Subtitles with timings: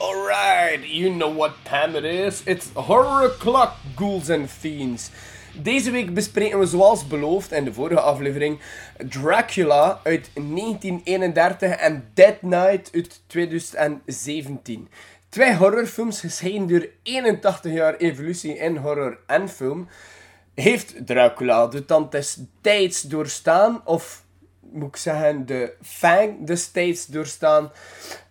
[0.00, 2.42] Alright, you know what time it is.
[2.46, 5.10] It's Horror O'Clock, Ghouls and Fiends.
[5.62, 8.60] Deze week bespreken we zoals beloofd in de vorige aflevering
[9.08, 14.88] Dracula uit 1931 en Dead Night uit 2017.
[15.28, 19.88] Twee horrorfilms gescheiden door 81 jaar evolutie in horror en film.
[20.54, 22.12] Heeft Dracula de tand
[22.60, 23.80] des doorstaan?
[23.84, 24.24] Of
[24.60, 27.70] moet ik zeggen, de fang des tijds doorstaan?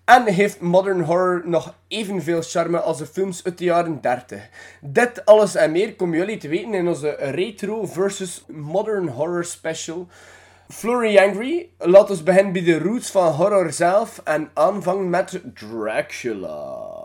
[0.08, 4.50] En heeft modern horror nog evenveel charme als de films uit de jaren 30.
[4.81, 10.08] Dit alles en meer komen jullie te weten in onze retro versus modern horror special.
[10.69, 16.95] Flurry Angry, laat ons beginnen bij de roots van horror zelf en aanvangen met Dracula.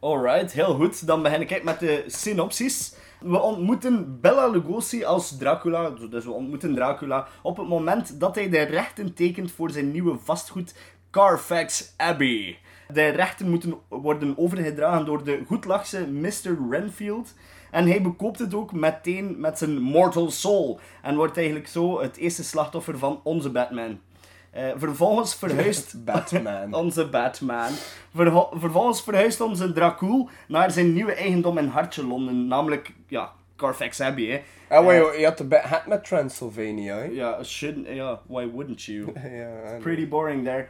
[0.00, 1.06] Alright, heel goed.
[1.06, 2.94] Dan begin ik met de synopsis.
[3.20, 8.48] We ontmoeten Bella Lugosi als Dracula, dus we ontmoeten Dracula op het moment dat hij
[8.48, 10.74] de rechten tekent voor zijn nieuwe vastgoed
[11.10, 12.58] Carfax Abbey.
[12.92, 16.56] De rechten moeten worden overgedragen door de goedlachse Mr.
[16.70, 17.34] Renfield.
[17.70, 20.80] En hij bekoopt het ook meteen met zijn Mortal Soul.
[21.02, 24.00] En wordt eigenlijk zo het eerste slachtoffer van onze Batman.
[24.50, 26.74] Eh, vervolgens verhuist Batman.
[26.74, 27.70] onze Batman.
[28.52, 32.46] Vervolgens verhuist onze Dracul naar zijn nieuwe eigendom in Hartje Londen.
[32.46, 34.24] Namelijk, ja, Carfax Abbey.
[34.24, 34.40] Hè.
[34.76, 37.02] En wat je, je had de hat met Transylvania?
[37.02, 39.12] Ja, shouldn't, ja, why wouldn't you?
[39.14, 40.66] En- Pretty boring there.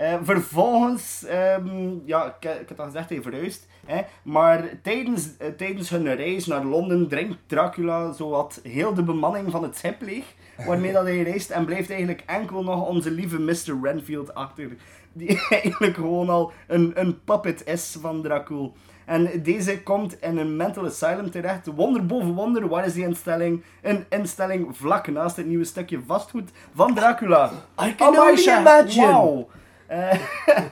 [0.00, 3.66] Eh, vervolgens, ehm, ja, ik, ik had al gezegd, hij verhuist.
[3.86, 9.50] Hè, maar tijdens, eh, tijdens hun reis naar Londen drinkt Dracula zowat heel de bemanning
[9.50, 10.24] van het schip leeg.
[10.66, 13.78] Waarmee dat hij reist en blijft eigenlijk enkel nog onze lieve Mr.
[13.82, 14.68] Renfield achter.
[15.12, 18.74] Die eigenlijk gewoon al een, een puppet is van Dracul.
[19.04, 21.66] En deze komt in een mental asylum terecht.
[21.66, 23.62] Wonder boven wonder, waar is die instelling?
[23.82, 27.50] Een instelling vlak naast het nieuwe stukje vastgoed van Dracula.
[27.82, 29.58] I can only imagine.
[29.90, 30.20] Eh,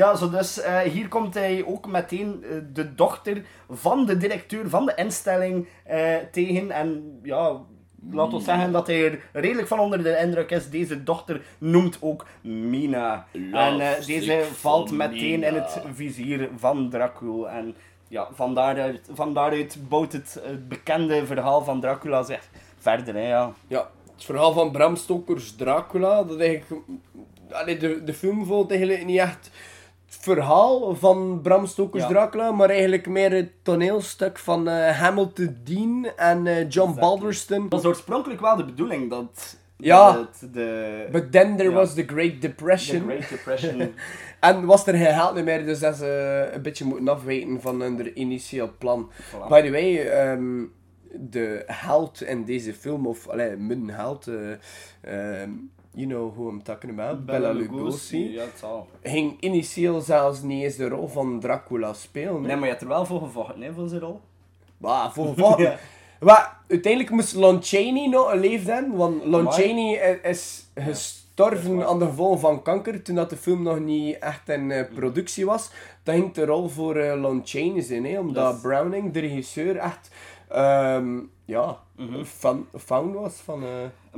[0.00, 4.68] ja, zo dus eh, hier komt hij ook meteen eh, de dochter van de directeur
[4.68, 5.68] van de instelling
[6.32, 6.70] tegen.
[6.70, 7.60] En ja,
[8.10, 10.70] laat ons zeggen dat hij er redelijk van onder de indruk is.
[10.70, 13.26] Deze dochter noemt ook Mina.
[13.52, 17.48] en deze valt meteen in het vizier van Dracul.
[17.50, 17.74] En
[18.08, 22.48] ja, van daaruit, van daaruit bouwt het, het bekende verhaal van Dracula zich
[22.78, 23.14] verder.
[23.14, 23.52] Hè, ja.
[23.66, 26.82] Ja, het verhaal van Bram Stoker's Dracula, dat eigenlijk...
[27.50, 29.50] Allee, de, de film volgt eigenlijk niet echt
[30.06, 32.08] het verhaal van Bram Stoker's Ja.
[32.08, 37.62] Dracula, maar eigenlijk meer het toneelstuk van eh, Hamilton Dean en eh, John Balderston.
[37.62, 39.56] Het was oorspronkelijk wel de bedoeling dat...
[39.78, 40.12] Ja.
[40.12, 41.74] dat de, But then there Ja.
[41.74, 43.02] was the Great de Depression.
[43.02, 43.94] Great Depression.
[44.40, 48.20] En was er geen geld meer, dus dat ze een beetje moeten afwijken van hun
[48.20, 49.10] initieel plan.
[49.12, 49.48] Voilà.
[49.48, 50.64] By the way, ehm,
[51.12, 55.50] de held in deze film, of allee, mijn held, eh, ehm,
[55.96, 58.86] you know who I'm talking about, Bella, Lugosi, Ja, het zal.
[59.02, 62.42] ging initieel zelfs niet eens de rol van Dracula spelen.
[62.42, 64.20] Nee, maar je hebt er wel voor gevochten, hè, voor zijn rol.
[64.78, 65.60] Maar voor?
[65.60, 65.76] Ja.
[66.20, 69.52] Maar uiteindelijk moest Lon Chaney nog leefd hebben, want Lon.
[69.52, 74.48] Chaney is gestorven aan de gevolgen van kanker toen dat de film nog niet echt
[74.48, 75.70] in eh, productie was.
[76.02, 80.10] Dat ging de rol voor Lon Chaney zijn, hè, omdat Browning, de regisseur, echt
[80.48, 82.24] ehm, ja, Mhm.
[82.24, 83.62] fan, fan was van...
[83.62, 83.68] eh,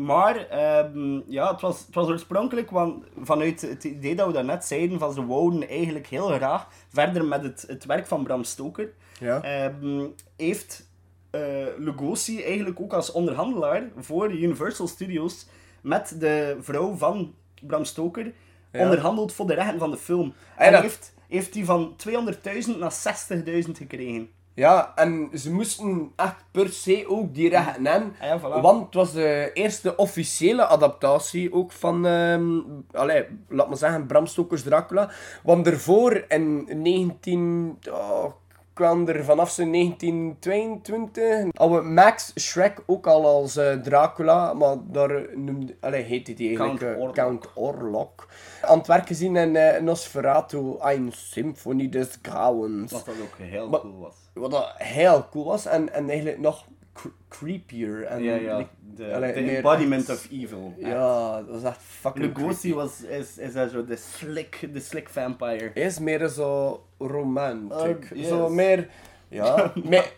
[0.02, 4.64] Maar, ehm, ja, het was, het was oorspronkelijk, want vanuit het idee dat we daarnet
[4.64, 8.92] zeiden, van ze wouden eigenlijk heel graag verder met het, het werk van Bram Stoker,
[9.20, 9.42] ja.
[9.42, 10.06] ehm,
[10.36, 10.86] heeft
[11.30, 11.40] eh,
[11.78, 15.46] Lugosi eigenlijk ook als onderhandelaar voor Universal Studios
[15.80, 18.32] met de vrouw van Bram Stoker
[18.72, 18.82] Ja.
[18.82, 20.34] onderhandeld voor de rechten van de film.
[20.56, 24.28] Ah, En dat- heeft, heeft die van 200.000 naar 60.000 gekregen.
[24.58, 28.14] Ja, en ze moesten echt per se ook die rechten hebben.
[28.20, 28.60] Ah ja, voilà.
[28.62, 32.58] Want het was de eerste officiële adaptatie ook van, ehm
[32.92, 35.10] allee, laat maar zeggen, Bram Stoker's Dracula.
[35.42, 37.78] Want daarvoor in 19...
[37.90, 38.24] Oh,
[38.72, 44.76] kwam er vanaf zo'n 1922 hadden we Max Shrek ook al als eh, Dracula, maar
[44.84, 47.14] daar noemde, allee, heette die eigenlijk Count eh, Orlok.
[47.14, 48.26] Count Orlok.
[48.62, 52.92] Aan het werk gezien in eh, Nosferatu, Ein Symphony des Grauens.
[52.92, 54.14] Wat dat ook heel Maar- cool was.
[54.38, 58.04] Wat dat heel cool was en, en eigenlijk nog cre- creepier.
[58.04, 58.66] En Ja, ja.
[58.94, 60.74] De, allee, de meer embodiment echt- of evil.
[60.78, 65.70] Ja, dat was echt fucking Lugosi was, is, is zo de slick, de slick vampire.
[65.74, 68.08] Is meer zo romantic.
[68.12, 68.28] Oh, yes.
[68.28, 68.88] Zo meer...
[69.30, 70.12] Ja, meer...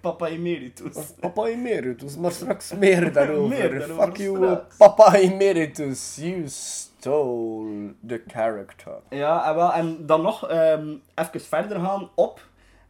[0.00, 0.96] Papa Emeritus.
[1.20, 3.48] Papa Emeritus, maar straks meer daarover.
[3.58, 4.76] Meer daarover Fuck you, straks.
[4.76, 6.16] Papa Emeritus.
[6.20, 8.92] You stole the character.
[9.10, 12.40] Ja, en, wel, en dan nog ehm, even verder gaan op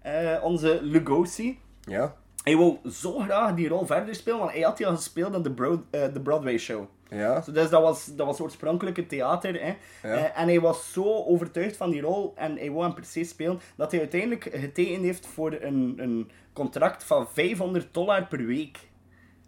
[0.06, 1.58] eh, onze Lugosi.
[1.80, 2.16] Ja?
[2.42, 5.42] Hij wou zo graag die rol verder spelen, want hij had die al gespeeld in
[5.42, 6.84] de, eh, de Broadway show.
[7.08, 7.40] Ja?
[7.40, 9.60] So, dus dat was, dat was oorspronkelijke theater.
[9.60, 9.76] Hè.
[10.08, 10.16] Ja.
[10.16, 13.60] Eh, en hij was zo overtuigd van die rol en hij wou hem precies spelen,
[13.76, 18.78] dat hij uiteindelijk getekend heeft voor een, een contract van 500 dollar per week.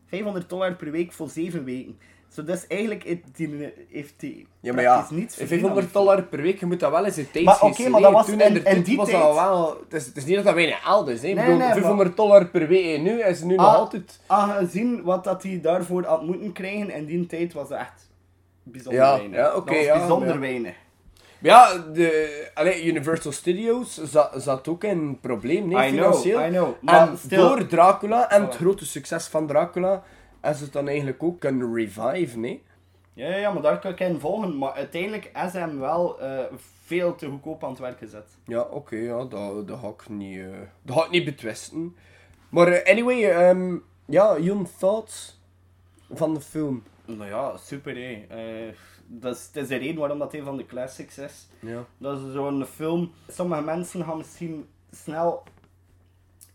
[0.07, 1.99] 500 dollar per week voor 7 weken.
[2.33, 6.23] So, dus eigenlijk heeft hij, heeft hij Ja, maar ja, niets verdiend aan 500 dollar
[6.23, 8.41] per week, je moet dat wel eens in tijd Maar oké, maar dat was Toen
[8.41, 9.81] in- in die was tijd- dat wel...
[9.85, 11.27] Het is, het is niet dat dat weinig geld is, hè.
[11.27, 14.21] Nee, bedoel, nee, maar- 500 dollar per week en nu is nu nog Ah, altijd...
[14.27, 18.09] Aangezien wat dat hij daarvoor had moeten krijgen, in die tijd was dat echt
[18.63, 19.39] bijzonder Ja, weinig.
[19.39, 20.39] ja, oké, dat was ja, bijzonder ja.
[20.39, 20.75] weinig.
[21.41, 26.45] Ja, de, allee, Universal Studios zat, zat ook in een probleem, nee, I know, financieel.
[26.47, 26.69] I know.
[26.81, 30.03] Maar en still- door Dracula en het grote succes van Dracula,
[30.43, 32.63] is het dan eigenlijk ook kunnen revive, nee?
[33.19, 34.59] Ja, ja, maar daar kan ik in volgen.
[34.59, 36.45] Maar uiteindelijk is hem wel eh,
[36.85, 38.37] veel te goedkoop aan het werk gezet.
[38.45, 40.47] Ja, oké, ja, dat, dat, ga ik niet, eh,
[40.83, 41.97] dat ga ik niet betwisten.
[42.49, 45.41] Maar eh, anyway, ehm, ja, your thoughts
[46.11, 46.83] van de film?
[47.05, 48.27] Nou ja, super hé.
[49.07, 51.49] Dat is de reden waarom dat een van de classics is.
[51.61, 51.85] Ja.
[51.99, 53.13] Dat is zo'n film.
[53.29, 55.43] Sommige mensen gaan misschien snel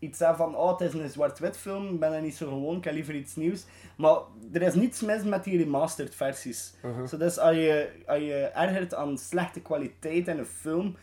[0.04, 2.84] iets van, oh, het is een zwart-wit film, ik ben er niet zo gewoon, ik
[2.84, 3.66] heb liever iets nieuws.
[3.98, 4.16] Maar
[4.54, 6.74] er is niets mis met die remastered versies.
[7.10, 10.96] Zo, dus als je, als je ergert aan slechte kwaliteit in een film,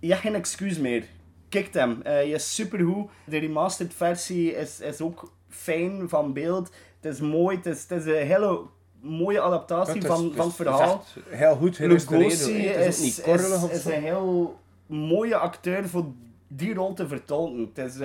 [0.00, 1.04] je hebt geen excuus meer.
[1.48, 3.10] Kijk hem, Eh, je is supergoed.
[3.24, 6.70] De remastered versie is, is ook fijn van beeld.
[7.00, 8.60] Het is mooi, het is, het is een hele
[9.00, 11.04] mooie adaptatie is- van, het van het verhaal.
[11.28, 12.30] heel goed gerestaureerd.
[12.32, 16.06] Lugosi is, is, is, is een heel mooie acteur voor
[16.48, 17.70] die rol te vertolken.
[17.74, 17.98] Het is,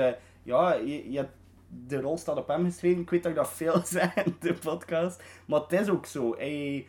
[0.43, 1.25] ja, je,
[1.87, 3.01] de rol staat op hem geschreven.
[3.01, 5.23] Ik weet dat ik dat veel zeg in de podcast.
[5.45, 6.35] Maar het is ook zo.
[6.37, 6.87] Hij,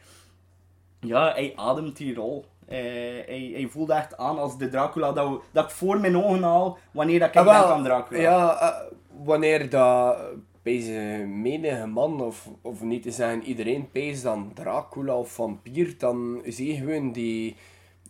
[1.01, 2.45] ja, hij ademt die rol.
[2.67, 2.79] Eh,
[3.27, 6.43] hij, hij voelt echt aan als de Dracula dat, we- dat ik voor mijn ogen
[6.43, 8.21] haal wanneer dat ik Ah, denk aan Dracula.
[8.21, 8.93] Ja, eh,
[9.25, 10.19] wanneer dat
[10.63, 16.43] deze menige man, of, of niet te zeggen iedereen, pees dan Dracula of vampier, dan
[16.45, 17.57] zie je gewoon die,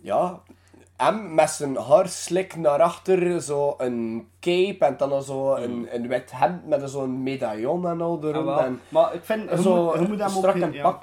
[0.01, 0.43] ja,
[0.97, 6.09] hem met zijn haar slik naar achter, zo een cape en dan zo een, een
[6.09, 8.25] wit hemd met zo'n medaillon en al Mm.
[8.25, 8.45] Erom.
[8.45, 8.61] wel.
[8.61, 10.83] en maar ik vind, zo moet, je moet hem strak ja.
[10.83, 11.03] pak.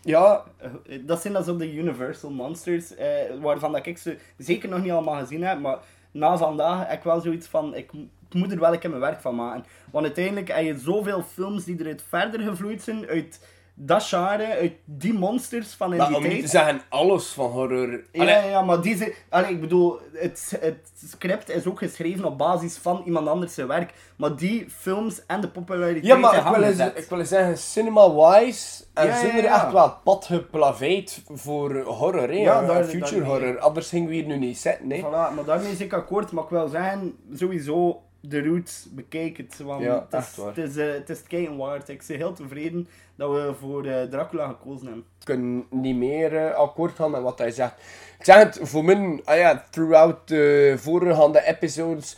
[0.00, 3.08] Ja, Eh, Dat zijn dan zo de Universal Monsters, eh,
[3.40, 5.78] waarvan dat ik ze zeker nog niet allemaal gezien heb, maar
[6.10, 7.90] na vandaag heb ik wel zoiets van, ik
[8.32, 9.64] moet er wel een keer mijn werk van maken.
[9.90, 14.72] Want uiteindelijk heb je zoveel films die eruit verder gevloeid zijn, uit dat genre, uit
[14.84, 16.50] die monsters van in maar die om niet te tijd.
[16.50, 17.90] zeggen alles van horror.
[18.12, 21.78] Ja, Allee, ja, ja, maar die zijn, allee, ik bedoel, het, het script is ook
[21.78, 23.92] geschreven op basis van iemand anders zijn werk.
[24.16, 27.58] Maar die films en de populariteit Ja, maar ik wil, eens, ik wil eens zeggen,
[27.58, 29.54] cinema-wise, en Ja, zijn er ja.
[29.64, 32.34] echt wel pad geplaveid voor horror, hè?
[32.34, 33.58] Ja, daar- future horror.
[33.58, 34.98] Anders gingen we hier nu niet zitten, hè?
[34.98, 39.58] Voilà, maar daarmee is ik akkoord, maar ik wil zeggen, sowieso de roots, bekijk het.
[39.58, 41.88] Want Ja, het, is, het, is, eh, het is het kijken waard.
[41.88, 45.04] Ik ben heel tevreden dat we voor eh, Dracula gekozen hebben.
[45.20, 47.74] Ik kan niet meer eh, akkoord gaan met wat hij zegt.
[48.18, 52.16] Ik zeg het, voor mij, ah ja, throughout de voorgaande episodes,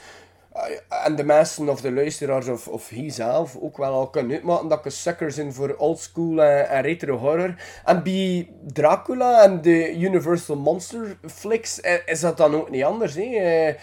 [0.89, 4.69] en de mensen of de luisteraars of, of hij zelf ook wel al kunnen uitmaken
[4.69, 7.55] dat ik een sucker ben voor oldschool en, en retro horror.
[7.85, 13.15] En bij Dracula en de Universal Monster flicks is dat dan ook niet anders.
[13.15, 13.75] Hè?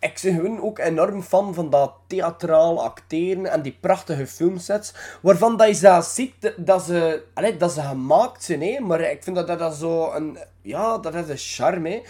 [0.00, 4.94] Ik ben ook enorm fan van dat theatraal acteren en die prachtige filmsets.
[5.22, 8.80] Waarvan dat je zelf ziet dat ze, allee, dat ze gemaakt zijn, hè?
[8.80, 10.38] maar ik vind dat dat, zo een...
[10.62, 12.02] Ja, dat is een charme.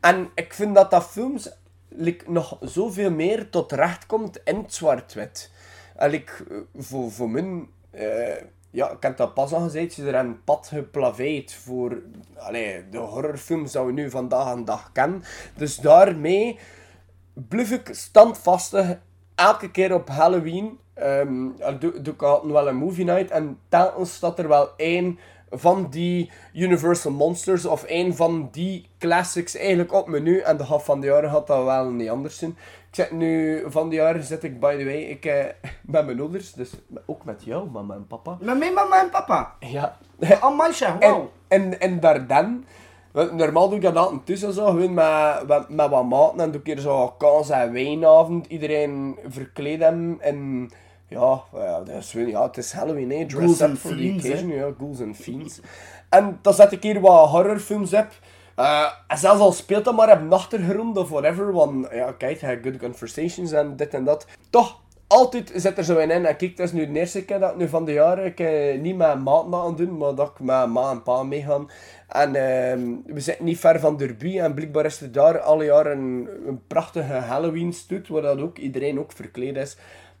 [0.00, 1.50] En ik vind dat dat films
[2.26, 5.50] nog zoveel meer tot recht komt in het zwart-wit.
[5.96, 6.32] En like,
[6.76, 7.66] voor, voor mij...
[7.90, 12.02] eh, ja, ik heb dat pas al gezegd, ze er een pad geplaveid voor
[12.36, 15.22] allee, de horrorfilms dat we nu vandaag aan dag kennen.
[15.56, 16.58] Dus daarmee
[17.48, 18.98] blijf ik standvastig
[19.34, 20.78] elke keer op Halloween.
[21.58, 23.30] dan doe, doe ik altijd wel een movie night.
[23.30, 25.18] En telkens staat er wel één
[25.50, 30.38] van die Universal Monsters of één van die classics eigenlijk op menu.
[30.38, 32.50] En de half van de jaren gaat dat wel niet anders zijn.
[32.88, 35.44] Ik zit nu van de jaren zit ik, by the way, ik, eh,
[35.82, 36.52] met mijn ouders.
[36.52, 36.70] Dus
[37.06, 38.36] ook met jou, mama en papa.
[38.40, 39.54] Met mijn mama en papa.
[39.60, 39.98] Ja.
[40.40, 41.26] Oh, meisje, En, wow.
[41.48, 42.64] en, en want
[43.32, 46.66] normaal doe ik dat altijd tussen zo, gewoon met, met, wat maten en doe ik
[46.66, 48.46] hier zo kaas en wijnavond.
[48.46, 50.70] Iedereen verkleed hem en
[51.08, 53.26] ja, ja, dat is, ja het is Halloween, hè.
[53.26, 54.14] Dress Ghouls up for the hè.
[54.14, 55.60] occasion, ja, ghouls and fiends.
[56.08, 58.08] En dan zet ik hier wat horrorfilms op,
[58.56, 62.76] Eh, en zelfs al speelt dat maar op achtergrond of whatever, want ja, kijk, good
[62.76, 64.26] conversations en dit en dat.
[64.50, 66.10] Toch, altijd zit er zo in.
[66.10, 68.80] En kijk, dat is nu de eerste keer dat nu van de jaren ik, eh,
[68.80, 71.70] niet met maat aan doen, maar dat ik met ma en pa meegaan.
[72.08, 75.98] En ehm, we zitten niet ver van Derby en blijkbaar is er daar alle jaren
[75.98, 79.76] een, een prachtige Halloween stoet, waar dat ook iedereen ook verkleed is.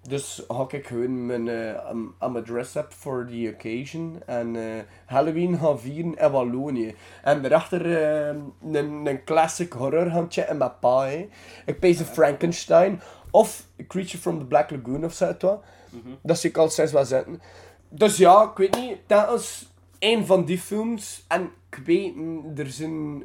[0.08, 4.22] Dus ga ik gewoon mijn, eh aan- aan mijn dress-up for the occasion.
[4.26, 4.62] En eh,
[5.06, 6.94] Halloween gaan vieren in Wallonië.
[7.22, 8.34] En daarachter eh,
[8.72, 11.06] een, een classic horror gaan checken met pa.
[11.66, 13.00] Ik pees Frankenstein
[13.36, 15.36] of Creature from the Black Lagoon of zo.
[15.40, 15.62] wat.
[16.22, 17.40] Dat zie ik al sinds wel zitten.
[17.88, 18.98] Dus ja, ik weet niet.
[19.06, 21.24] Dat is een van die films.
[21.28, 22.14] En ik weet,
[22.58, 23.24] er zijn...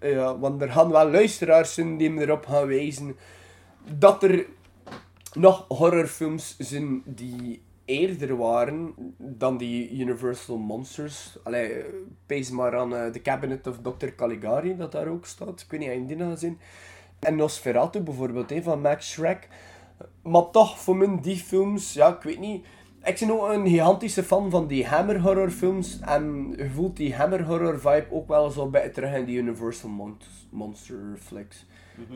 [0.00, 3.16] Ja, want er gaan wel luisteraars zijn die me erop gaan wijzen
[3.98, 4.46] dat er
[5.32, 11.38] nog horrorfilms zijn die eerder waren dan die Universal Monsters.
[11.42, 11.84] Allee, eh,
[12.26, 14.08] pees maar aan eh, The Cabinet of Dr.
[14.16, 15.60] Caligari, dat daar ook staat.
[15.60, 16.58] Ik weet niet of je die nog gezien.
[17.18, 19.48] En Nosferatu bijvoorbeeld, hè, van Max Schreck.
[20.22, 22.66] Maar toch, voor mij die films, ja, ik weet niet.
[23.04, 26.00] Ik ben ook een gigantische fan van die Hammer horror films.
[26.00, 29.90] En je voelt die Hammer horror vibe ook wel zo bij terug in die Universal
[29.90, 30.20] Mon-
[30.50, 31.66] Monster flicks.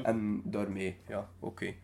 [0.02, 1.75] En daarmee, ja, oké.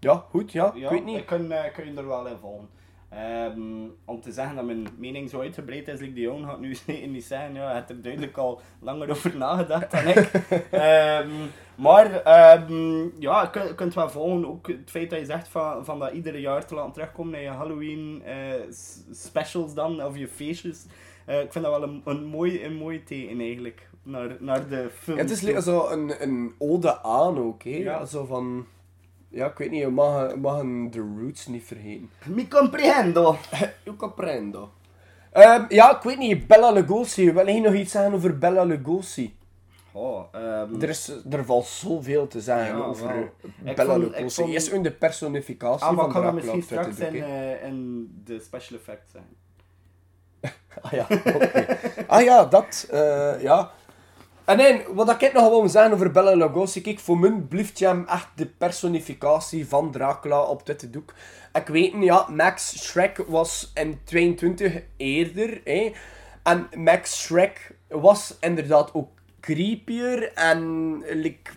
[0.00, 1.16] Ja, goed, ja, Ja, ik weet niet.
[1.18, 2.68] Ik kan, eh, kan je er wel in volgen.
[3.08, 6.74] Ehm, om te zeggen dat mijn mening zo uitgebreid is, like die jongen gaat nu
[6.86, 10.16] zeker niet zeggen, ja, hij heeft er duidelijk al langer over nagedacht dan ik.
[10.70, 11.30] Ehm,
[11.74, 15.98] maar ehm, ja, je kunt, wel volgen, ook het feit dat je zegt van, van
[15.98, 18.70] dat iedere jaar te laten terugkomen naar je Halloween eh,
[19.10, 20.86] specials dan, of je feestjes.
[21.24, 24.90] Eh, ik vind dat wel een, een, mooi, een mooi teken eigenlijk, naar, naar de
[24.98, 25.16] film.
[25.16, 27.76] Ja, het is zo een, een ode aan ook, hè.
[27.76, 28.04] Ja.
[28.04, 28.66] Zo van...
[29.28, 32.10] Ja, ik weet niet, je mag, je mag een The Roots niet vergeten.
[32.34, 33.36] Mi comprendo!
[33.84, 34.70] Io comprendo.
[35.32, 37.32] Ehm, ja, ik weet niet, Bella Lugosi.
[37.32, 39.36] Wil je nog iets zeggen over Bella Lugosi?
[39.92, 43.30] Oh, ehm, Er, is, er valt zoveel te zeggen Ja, over wel.
[43.64, 44.34] Ik Bella vond- ik Lugosi.
[44.42, 47.22] vond- Eerst in de personificatie Ah, maar van ik kan dat Dracula misschien straks in,
[47.22, 47.52] hè.
[47.54, 49.24] eh, in de special effects zijn.
[50.82, 51.66] Ah ja, oké.
[52.06, 53.70] ah ja, dat, eh, ja.
[54.46, 58.28] En nee, wat ik nog wil zeggen over Bella Lugosi, kijk, voor mij blijft echt
[58.34, 61.14] de personificatie van Dracula op dit doek.
[61.52, 65.92] Ik weet niet, ja, Max Shrek was in 22 eerder, hè.
[66.42, 69.08] En Max Shrek was inderdaad ook
[69.40, 71.50] creepier en, like,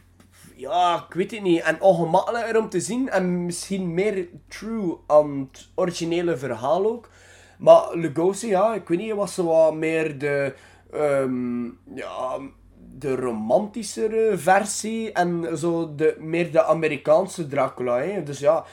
[0.55, 5.49] ja, ik weet het niet, en ongemakkelijker om te zien en misschien meer true aan
[5.51, 7.09] het originele verhaal ook.
[7.57, 10.53] Maar Lugosi, ja, ik weet niet, was zo wat meer de,
[10.91, 11.65] ehm,
[11.95, 12.39] ja,
[12.97, 17.97] de romantischere versie en zo de, meer de Amerikaanse Dracula.
[17.97, 18.23] Hè.
[18.23, 18.65] Dus ja,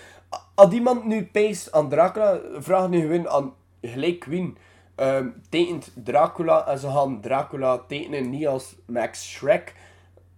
[0.55, 4.57] als iemand nu peest aan Dracula, vraag nu gewoon aan gelijk Queen.
[4.95, 9.75] ehm tekent Dracula en ze gaan Dracula tekenen niet als Max Shrek,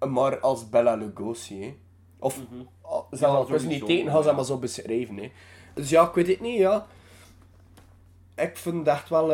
[0.09, 1.63] maar als Bella Lugosi.
[1.63, 1.77] Hè.
[2.19, 2.39] Of
[2.83, 5.17] ah, ze gaan het niet tekenen, gaan ze maar zo beschrijven.
[5.17, 5.33] Hè.
[5.75, 6.87] Dus ja, ik weet het niet, ja
[8.39, 9.33] ik vind het echt wel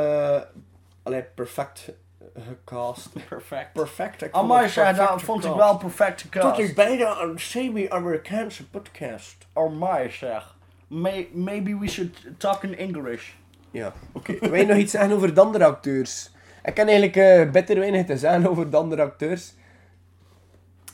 [1.03, 1.93] allee, perfect
[2.39, 3.09] gecast.
[3.29, 3.73] Perfect.
[3.73, 4.33] Perfect.
[4.33, 5.69] Amai, perfect dat vond ik gecast.
[5.71, 6.75] wel perfect Tot ik gecast.
[6.75, 9.37] bijna een semi-Amerikaanse podcast.
[9.53, 10.57] Amai, zeg.
[10.89, 13.31] May, maybe we should talk in English.
[13.71, 14.37] Ja, oké.
[14.49, 16.31] Wil je nog iets zeggen over de andere acteurs?
[16.65, 19.53] Ik kan eigenlijk eh beter weinig te zeggen over de andere acteurs.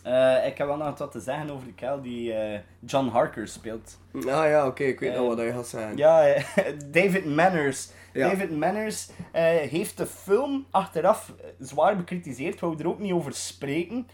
[0.02, 3.48] Eh, ik heb wel nog wat te zeggen over de kerel die eh, John Harker
[3.48, 3.98] speelt.
[4.14, 5.96] Ah ja, oké, ik weet nog wat je gaat zeggen.
[5.96, 6.34] Ja,
[6.92, 7.88] David Manners.
[8.12, 8.28] Ja.
[8.28, 12.60] David Manners eh, heeft de film achteraf eh, zwaar bekritiseerd.
[12.60, 14.08] Wou er ook niet over spreken.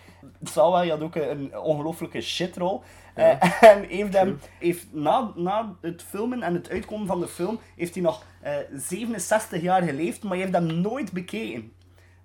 [0.54, 2.82] Je had ook een, een ongelofelijke shitrol.
[3.16, 7.58] Eh, en heeft hem, heeft na, na het filmen en het uitkomen van de film,
[7.76, 11.72] heeft hij nog eh, 67 jaar geleefd, maar je heeft hem nooit bekeken.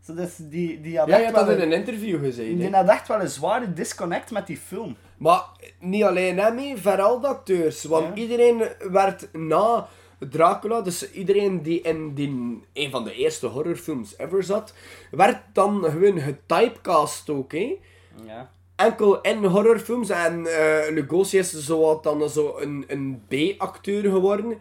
[0.02, 2.58] Zo, dus die, die had Ja, je had dat in een, interview gezegd.
[2.58, 4.96] die had echt wel een zware disconnect met die film.
[5.18, 5.42] Maar
[5.80, 7.84] niet alleen hem, vooral de acteurs.
[7.84, 8.22] Want Ja.
[8.22, 9.88] iedereen werd na
[10.30, 14.74] Dracula, dus iedereen die in die, een van de eerste horrorfilms ever zat,
[15.12, 17.52] werd dan gewoon getypecast ook.
[17.52, 17.78] Hè.
[18.26, 18.52] Ja.
[18.76, 20.10] Enkel in horrorfilms.
[20.10, 24.58] En eh Lugosi is zo dan zo een, een B-acteur geworden.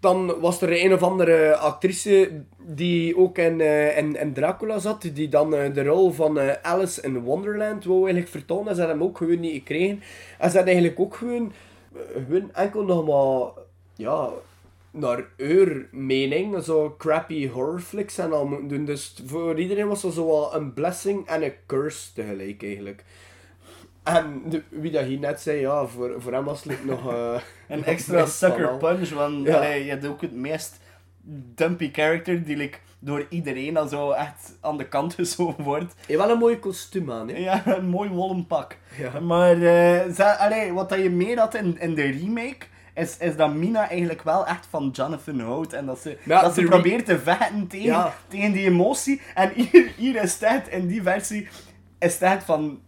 [0.00, 5.02] Dan was er een of andere actrice die ook in, eh, in, in Dracula zat,
[5.12, 8.68] die dan eh, de rol van Alice in Wonderland wou eigenlijk vertonen.
[8.68, 10.02] En ze hadden hem ook gewoon niet gekregen.
[10.38, 11.52] En ze hadden eigenlijk ook gewoon,
[12.12, 13.64] gewoon enkel nog maar,
[13.96, 14.30] ja,
[14.92, 18.84] naar haar mening, zo crappy horrorflicks en al moeten doen.
[18.84, 23.04] Dus voor iedereen was dat zo wel een blessing en een curse tegelijk eigenlijk.
[24.02, 27.12] En de- wie dat hier net zei, ja, voor, voor hem was het nog...
[27.12, 27.34] eh,
[27.68, 29.56] Een nog extra sucker punch, want Ja.
[29.56, 30.78] allee, je hebt ook het meest
[31.54, 35.94] dumpy character die like, door iedereen al zo echt aan de kant geschoven wordt.
[36.06, 37.36] Je hebt wel een mooi kostuum aan, hè?
[37.38, 38.76] Ja, een mooi wollen pak.
[38.98, 39.20] Ja.
[39.20, 39.54] Maar
[40.38, 44.22] allee, wat dat je meer had in, in de remake, is, is dat Mina eigenlijk
[44.22, 45.72] wel echt van Jonathan houdt.
[45.72, 48.14] En dat ze, Ja, dat ze probeert te vechten tegen, Ja.
[48.28, 49.20] tegen die emotie.
[49.34, 51.48] En hier, hier is het, in die versie,
[51.98, 52.80] is het van...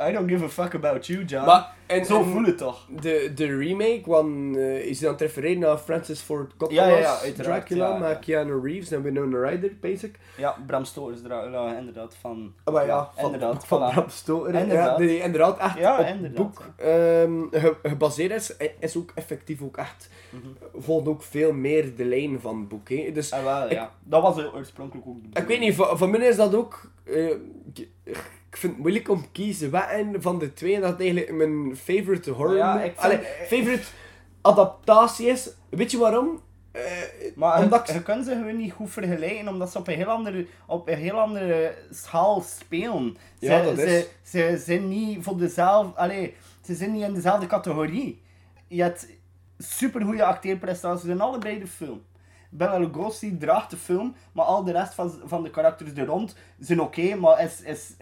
[0.00, 1.44] I don't give a fuck about you, John.
[1.46, 2.86] Maar, en, Zo voel het toch?
[3.00, 6.98] De, de remake, want eh, is dan te refereren naar Francis Ford Coppola's Ja, ja,
[6.98, 8.18] ja, uiteraard, Dracula ja, met.
[8.18, 10.18] Keanu Reeves en Winona Ryder, basic.
[10.36, 12.14] Ja, Bram Stoker's Dracula, inderdaad.
[12.20, 13.66] Van, maar ja, van, inderdaad.
[13.66, 13.92] van voilà.
[13.94, 14.54] Bram Stoker.
[14.54, 14.98] Inderdaad.
[14.98, 19.62] Ja, nee, inderdaad, echt Ja, op inderdaad, boek ehm, ge- gebaseerd is, is ook effectief
[19.62, 20.46] ook echt, Mhm.
[20.82, 22.88] volgt ook veel meer de lijn van het boek.
[22.88, 23.10] Hè.
[23.12, 23.92] Dus Ah, wel, Ik- ja.
[24.04, 26.90] Dat was oorspronkelijk ook de Ik weet niet, voor, voor mij is dat ook.
[27.04, 27.30] eh,
[28.58, 32.30] vind het moeilijk om te kiezen wat een van de twee dat eigenlijk mijn favorite
[32.30, 32.56] horror.
[32.56, 33.86] Ja, vind- Allee, favorite
[34.42, 35.50] adaptatie is.
[35.68, 36.40] Weet je waarom?
[36.72, 36.82] Eh,
[37.34, 40.06] Maar omdat je, je kunt ze gewoon niet goed vergelijken, omdat ze op een heel
[40.06, 43.16] andere, op een heel andere schaal spelen.
[43.40, 44.06] Ze, Ja, dat is.
[44.22, 45.98] Ze, ze zijn niet voor dezelfde...
[46.00, 46.34] Allee,
[46.64, 48.22] ze zijn niet in dezelfde categorie.
[48.68, 49.06] Je hebt
[49.58, 52.02] supergoeie acteerprestaties in allebei de film.
[52.50, 56.34] Bella Lugosi draagt de film, maar al de rest van, van de karakters er rond
[56.58, 57.94] zijn oké, maar is, is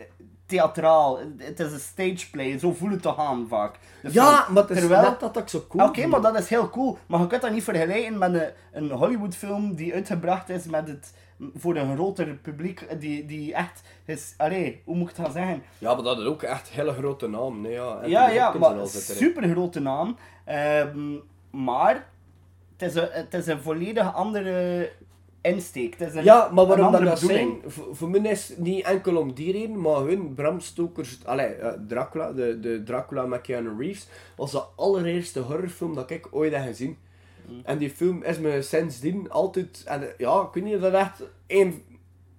[0.46, 1.18] theatraal.
[1.36, 3.74] Het is een stageplay, zo voelt het toch aan vaak.
[4.02, 4.54] de ja, film.
[4.54, 6.98] maar het is Terwijl- net dat ik zo cool Oké, maar dat is heel cool.
[7.06, 11.12] Maar je kunt dat niet vergelijken met een, een Hollywood-film die uitgebracht is met het,
[11.56, 13.00] voor een groter publiek.
[13.00, 14.34] Die, die echt is.
[14.36, 15.62] Allee, hoe moet ik het gaan zeggen?
[15.78, 17.60] Ja, maar dat is ook echt hele grote naam.
[17.60, 20.16] Nee, ja, En Ja, ja, maar super grote naam.
[20.44, 21.14] Ehm,
[21.50, 22.06] maar
[22.76, 24.90] het is, een, het is een volledig andere
[25.46, 25.98] insteek.
[25.98, 28.84] Het is een, Ja, maar waarom dat dat zijn, voor, voor mij is het niet
[28.84, 33.40] enkel om die reden, maar hun Bram Stoker's, allee, eh, Dracula, de, de Dracula met
[33.40, 36.98] Keanu Reeves, was de allereerste horrorfilm dat ik ooit heb gezien.
[37.48, 37.60] Mm.
[37.64, 41.22] En die film is me sindsdien altijd, en, eh, ja, ik weet niet, dat echt
[41.46, 41.82] een...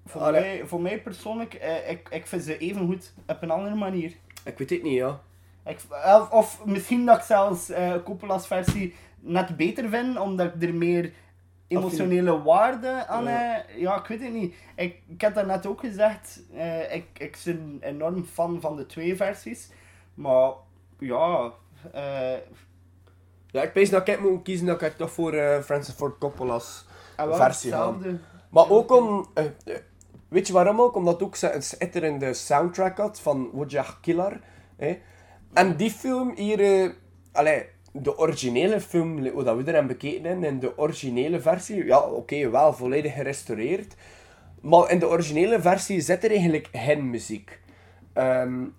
[0.06, 3.52] Voor, Allee, mij, voor mij persoonlijk, eh, ik, ik vind ze even goed op een
[3.52, 4.16] andere manier.
[4.44, 5.22] Ik weet het niet, ja.
[5.66, 10.64] Ik, of, of misschien dat ik zelfs eh Coppola's versie net beter vind, omdat ik
[10.64, 11.12] er meer
[11.68, 13.66] emotionele waarde aan Ja.
[13.76, 14.56] Ja, ik weet het niet.
[14.76, 16.42] Ik, ik heb dat net ook gezegd.
[16.54, 19.70] eh, ik, ik ben enorm fan van de twee versies.
[20.14, 20.52] Maar
[21.00, 21.52] ja,
[21.94, 22.34] eh,
[23.52, 26.86] Ja, ik weet dat ik moet kiezen dat ik toch voor eh, Francis Ford Coppola's
[27.26, 27.78] wel versie ga.
[28.50, 29.28] Maar ook om...
[29.34, 29.52] eh, eh,
[30.28, 30.96] weet je waarom ook?
[30.96, 34.40] Omdat het ook een schitterende soundtrack had van Wojciech Killer.
[34.78, 35.00] Hè?
[35.54, 36.60] En die film hier...
[36.84, 36.90] eh,
[37.32, 42.00] allee, de originele film, hoe dat we er bekeken hebben, in de originele versie, ja,
[42.00, 43.96] oké, wel volledig gerestaureerd.
[44.62, 47.60] Maar in de originele versie zit er eigenlijk geen muziek.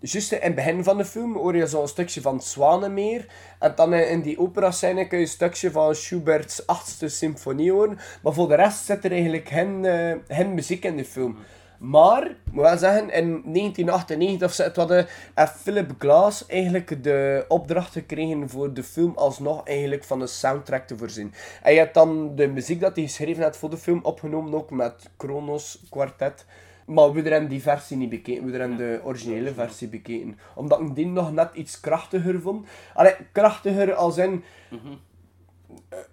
[0.00, 3.26] Juist in het begin van de film hoor je zo'n stukje van Zwanenmeer.
[3.58, 7.98] En dan in in die opera-scène kun je een stukje van Schubert's achtste symfonie horen.
[8.22, 11.36] Maar voor de rest zit er eigenlijk geen, eh, geen muziek in de film.
[11.78, 17.02] Maar, ik moet wel zeggen, in 1998 of zo, het hadden, heeft Philip Glass eigenlijk
[17.02, 21.32] de opdracht gekregen voor de film alsnog eigenlijk van een soundtrack te voorzien.
[21.62, 24.70] En je hebt dan de muziek dat hij geschreven had voor de film opgenomen, ook
[24.70, 26.46] met Kronos Quartet.
[26.86, 30.38] Maar we hebben die versie niet bekeken, we hebben de originele versie bekeken.
[30.54, 32.66] Omdat ik die nog net iets krachtiger vond.
[32.94, 34.44] Allee, krachtiger als in...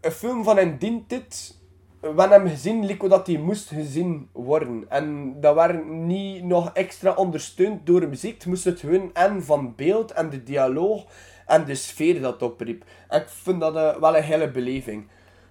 [0.02, 1.55] Een film van een dit...
[2.14, 4.86] We hebben gezien, lijkt dat hij moest gezien worden.
[4.90, 8.34] En dat werd niet nog extra ondersteund door muziek.
[8.34, 11.06] Het moest het gewoon en van beeld en de dialoog
[11.46, 12.84] en de sfeer dat opriep.
[13.10, 15.08] Ik vind dat eh, wel een hele beleving.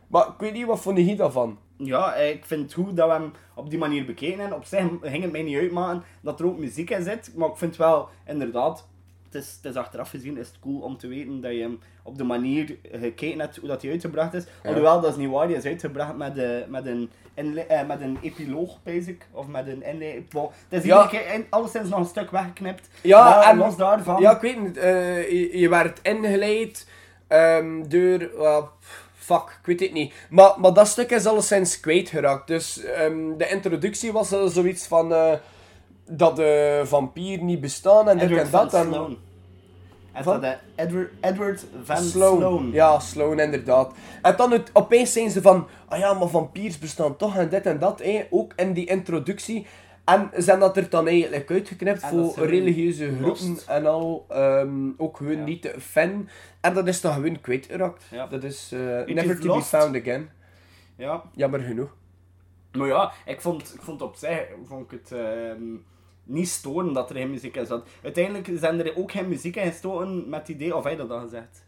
[0.07, 1.59] Maar ik weet niet, wat vond je daarvan?
[1.77, 4.59] Ja, eh, ik vind het goed dat we hem op die manier bekeken hebben.
[4.59, 7.33] Op zich ging het mij niet uitmaken dat er ook muziek in zit.
[7.37, 8.89] Maar ik vind wel, inderdaad,
[9.35, 11.81] het is, het is achteraf gezien is het cool om te weten dat je hem
[12.03, 14.45] op de manier gekeken hebt hoe dat hij uitgebracht is.
[14.65, 15.47] Alhoewel, dat is niet waar.
[15.47, 19.27] Die is uitgebracht met, de, met, een, inle- eh, met een epiloog, basic.
[19.33, 20.27] Of met een inleiding.
[20.33, 21.03] Het is Ja.
[21.03, 22.89] iedere keer in- alleszins nog een stuk weggeknipt.
[23.01, 24.21] Ja, maar en- los daarvan...
[24.21, 24.77] Ja, ik weet niet.
[24.77, 26.89] eh, je, je werd ingeleid
[27.29, 28.21] ehm, door...
[28.21, 28.63] eh,
[29.15, 30.15] fuck, ik weet het niet.
[30.31, 32.47] Maar, maar dat stuk is alleszins kwijtgeraakt.
[32.47, 35.13] Dus ehm, de introductie was eh, zoiets van...
[36.11, 38.75] dat de vampier niet bestaan en dit en van dat.
[38.75, 39.17] En, Sloan.
[40.15, 40.41] Van?
[40.41, 40.43] dat,
[40.75, 42.39] eh, Edward, Edward van Sloan.
[42.39, 42.71] Sloan.
[42.73, 43.93] Ja, Sloan, inderdaad.
[44.23, 47.67] En dan het, opeens zijn ze van, ah ja, maar vampiers bestaan toch en dit
[47.67, 49.67] en dat, ook in die introductie.
[50.05, 53.43] En zijn dat er dan eigenlijk uitgeknipt En voor ze religieuze lost.
[53.43, 55.45] groepen en al, ehm, ook Ja.
[55.45, 56.29] niet fan.
[56.61, 58.05] En dat is dan gewoon kwijtgeraakt.
[58.11, 58.27] Ja.
[58.27, 59.71] Dat is eh, is never to lost.
[59.71, 60.29] be found again.
[60.97, 61.23] ja.
[61.35, 61.95] Jammer genoeg.
[62.73, 65.63] Maar ja, ik vond, ik vond op zich vond ik het ehm,
[66.25, 67.87] niet storen dat er geen muziek in zat.
[68.03, 71.21] Uiteindelijk zijn er ook geen muziek in gestoken met het idee, of hij dat al
[71.21, 71.65] gezegd?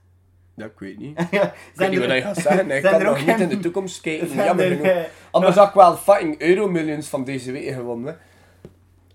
[0.55, 1.19] Ja, ik weet niet.
[1.31, 2.71] Ja, Ik weet niet wat je gaat zeggen.
[2.77, 4.29] Ik kan nog niet in de toekomst kijken.
[4.29, 4.87] Jammer er, genoeg.
[4.87, 8.19] eh, Anders had ik wel fucking euromillions van deze week gewonnen.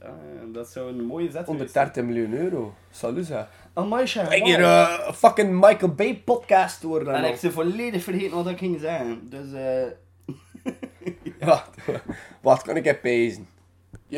[0.01, 0.09] Ah,
[0.53, 2.73] dat zou een mooie zet 130 miljoen euro.
[2.91, 3.47] Salut zeg.
[3.73, 4.31] Amai, chef.
[4.33, 7.13] Ik hier eh, een fucking Michael Bay podcast worden.
[7.13, 9.29] En ik ze volledig vergeten wat ik ging zeggen.
[9.29, 9.83] Dus, eh...
[11.39, 11.65] Ja,
[12.41, 13.47] wat kan ik heb pezen?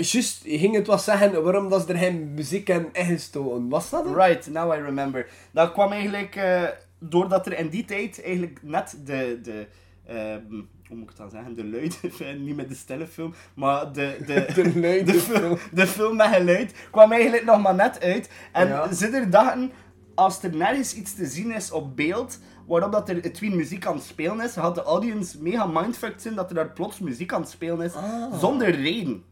[0.02, 3.70] Juist, je ging het wat zeggen waarom dat ze er geen muziek in ingestoken.
[3.70, 4.16] Was dat het?
[4.16, 5.28] Right, now I remember.
[5.52, 6.64] Dat kwam eigenlijk eh,
[7.00, 9.40] doordat er in die tijd eigenlijk net de...
[9.44, 9.68] de
[10.08, 10.42] ehm,
[10.88, 11.54] hoe moet ik het dan zeggen?
[11.56, 12.00] De luid,
[12.46, 15.58] niet met de stille film, maar de, de, De luide de, film.
[15.72, 18.30] de film met geluid kwam eigenlijk nog maar net uit.
[18.52, 18.94] En Ja.
[18.94, 19.72] ze er dachten,
[20.16, 23.96] als er nergens iets te zien is op beeld, waarop dat er twee muziek aan
[23.96, 27.42] het spelen is, had de audience mega mindfucked zijn dat er daar plots muziek aan
[27.42, 27.94] het spelen is,
[28.40, 29.24] zonder reden.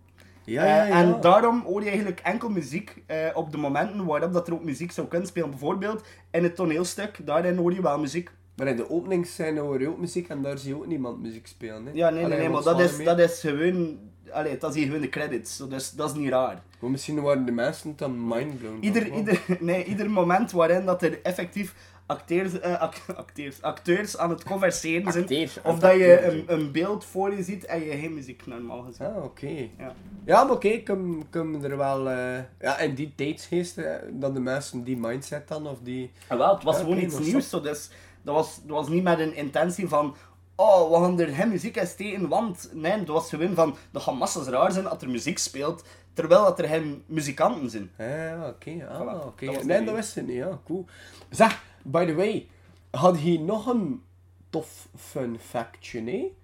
[0.46, 1.02] Ja, ja, Eh, ja.
[1.02, 4.64] en daarom hoor je eigenlijk enkel muziek eh, op de momenten waarop dat er ook
[4.64, 5.50] muziek zou kunnen spelen.
[5.50, 8.30] Bijvoorbeeld in het toneelstuk, daarin hoor je wel muziek.
[8.56, 11.48] Maar in de openingsscène hoor je ook muziek en daar zie je ook niemand muziek
[11.48, 11.86] spelen.
[11.86, 11.92] Hè?
[11.94, 13.06] Ja, nee, nee, Allee, nee, maar dat is, mee?
[13.06, 13.98] dat is gewoon...
[14.32, 16.62] Allee, dat is hier gewoon de credits, dus, dat is niet raar.
[16.80, 18.78] Maar misschien waren de mensen dan mindblown.
[18.82, 21.76] Ieder, ieder, nee, ieder moment waarin dat er effectief
[22.12, 25.28] acteurs, eh, ac- acteurs, acteurs aan het converseren zijn,
[25.64, 29.08] of dat je een, een beeld voor je ziet en je geen muziek normaal gezien.
[29.08, 29.48] Ah, oké.
[29.78, 29.94] Ja.
[30.26, 32.10] Ja, maar oké, ik kom, kom er wel...
[32.10, 36.12] eh, ja, in die tijdsgeest, eh, dat de mensen die mindset dan, of die...
[36.28, 37.50] En wel, het was gewoon iets nieuws.
[37.50, 37.90] Zo, dus
[38.22, 40.16] dat, was, dat was niet met een intentie van.
[40.56, 43.76] Oh, we gaan er geen muziek in steken, want nee, het was gewoon van.
[43.92, 47.92] Dat gaat massas raar zijn dat er muziek speelt, terwijl dat er geen muzikanten zijn.
[47.98, 48.88] Ja, oké.
[48.90, 49.46] Ah, oké.
[49.46, 50.36] dat was Nee, dat wist ik niet.
[50.36, 50.86] Ja, cool.
[51.30, 52.48] Zeg, by the way,
[52.92, 54.04] had hij nog een
[54.50, 56.38] tof fun factje, nee?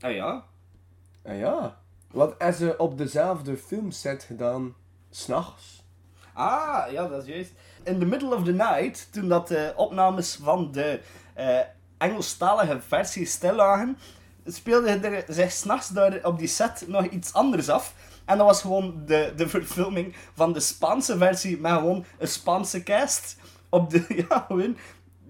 [0.00, 0.44] Ah ja?
[1.24, 1.78] Ah ja.
[2.10, 4.74] Wat hebben ze op dezelfde filmset gedaan,
[5.10, 5.84] s'nachts?
[6.32, 7.52] Ah, ja, dat is juist.
[7.82, 11.00] In the middle of the night, toen dat de opnames van de
[11.34, 11.60] eh
[12.00, 13.98] Engelstalige versie stil lagen,
[14.44, 17.94] speelde er zich s'nachts daar op die set nog iets anders af.
[18.30, 22.82] En dat was gewoon de, de verfilming van de Spaanse versie met gewoon een Spaanse
[22.82, 23.36] cast.
[23.68, 24.76] Op de, ja, gewoon...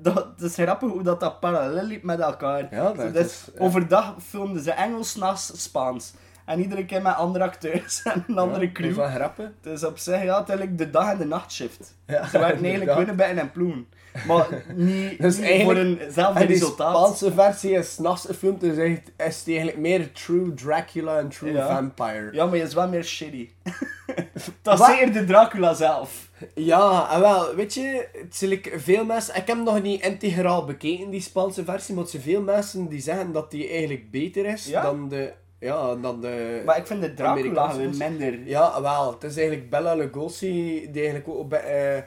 [0.02, 2.68] Dat, dat is grappig hoe dat, dat parallel liep met elkaar.
[2.74, 3.60] Ja, dat is- dus ja.
[3.60, 6.12] Overdag filmden ze Engels, s'nachts Spaans.
[6.44, 8.94] En iedere keer met andere acteurs en een andere Ja, crew.
[8.94, 9.54] Van grappen?
[9.60, 11.94] Dus op zich, ja, uiteindelijk de dag- en de nachtshift.
[12.06, 13.88] Ja, Ze werden eigenlijk winnen bij een ploen.
[14.26, 16.96] Maar niet, Dus niet eigenlijk- voor eenzelfde En die resultaat.
[16.96, 21.52] Spaanse versie is s'nachts gefilmd, dus echt, is het eigenlijk meer true Dracula en true
[21.52, 21.74] Ja.
[21.74, 22.28] vampire.
[22.32, 23.48] Ja, maar je is wel meer shitty.
[24.62, 26.28] dat is de Dracula zelf.
[26.54, 30.64] Ja, en wel, weet je, het like veel mensen, ik heb hem nog niet integraal
[30.64, 34.46] bekeken, die Spaanse versie, maar het zijn veel mensen die zeggen dat die eigenlijk beter
[34.46, 34.82] is Ja?
[34.82, 36.62] dan de, ja, dan de...
[36.64, 38.38] Maar ik vind de Dracula minder.
[38.46, 41.60] Ja, wel, het is eigenlijk Bella Lugosi, die eigenlijk ook bij,
[41.96, 42.02] eh,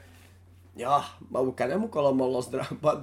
[0.74, 3.02] ja, maar we kennen hem ook allemaal als Dracula.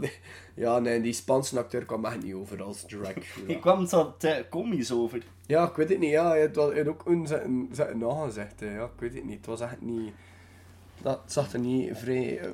[0.54, 3.12] Ja, nee, die Spaanse acteur kwam echt niet over als Dracula.
[3.54, 5.22] Ik kwam zo te komisch over.
[5.46, 6.10] Ja, ik weet het niet.
[6.10, 7.26] Ja, het was het ook een
[7.94, 8.60] nagezegd.
[8.60, 8.74] hè.
[8.74, 9.36] Ja, ik weet het niet.
[9.36, 10.12] Het was echt niet...
[11.02, 12.50] Dat zag er niet vrij uh,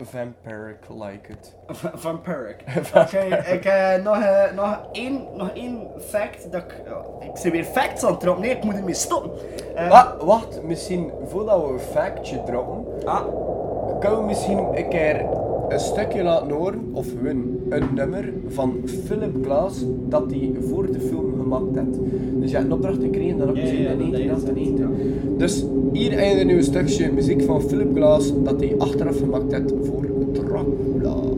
[0.00, 1.56] vampiric-like uit.
[1.78, 2.56] V- Vampiric.
[2.94, 3.18] Oké,
[3.52, 6.52] ik heb nog, eh, nog, één, nog één fact.
[6.52, 7.02] Dat ik, ja,
[7.44, 8.42] ik weer facts aan het droppen.
[8.44, 9.30] Nee, ik moet ermee stoppen.
[9.74, 10.12] Eh?
[10.20, 13.26] Wacht, misschien voordat we een factje droppen, Ah,
[14.10, 15.26] we misschien een keer
[15.68, 21.00] een stukje laten horen, of gewoon een nummer van Philip Glass dat hij voor de
[21.00, 21.98] film gemaakt heeft.
[22.40, 25.38] Dus je hebt een opdracht gekregen, dat heb je Ja, in dat is het, 1998.
[25.38, 29.72] Dus hier heb je een stukje muziek van Philip Glass dat hij achteraf gemaakt heeft
[29.82, 31.31] voor Dracula.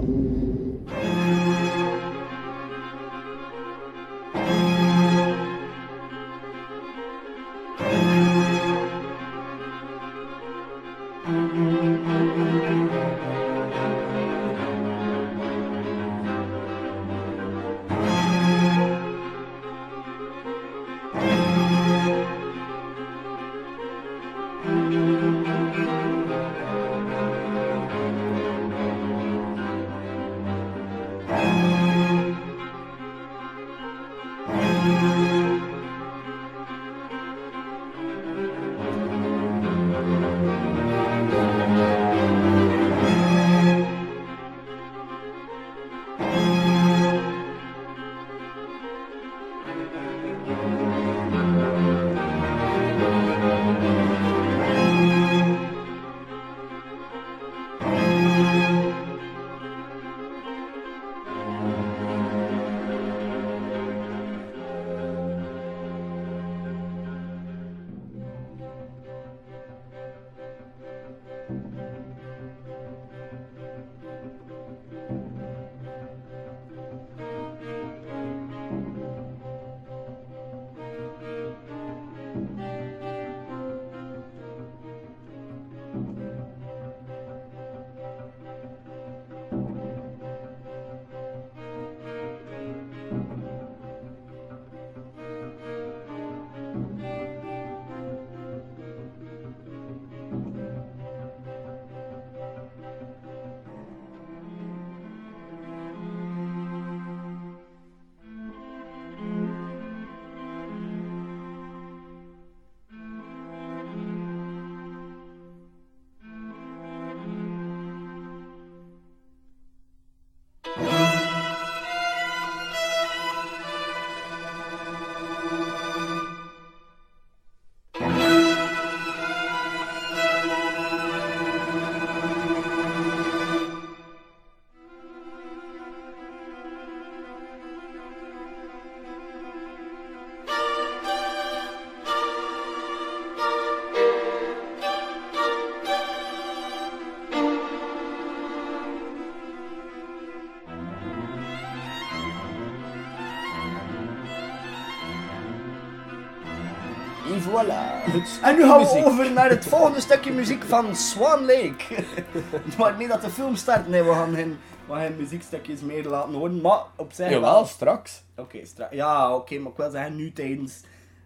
[157.54, 158.10] Voilà.
[158.12, 162.04] Het En nu gaan we over naar het volgende stukje muziek van Swan Lake.
[162.78, 163.88] Waarmee dat de film start.
[163.88, 166.60] Nee, we gaan geen, we gaan muziekstukjes meer laten horen.
[166.60, 167.30] Maar op zich...
[167.30, 168.22] Jawel, straks.
[168.36, 170.80] Oké, stra- ja, oké, maar ik wil zeggen nu tijdens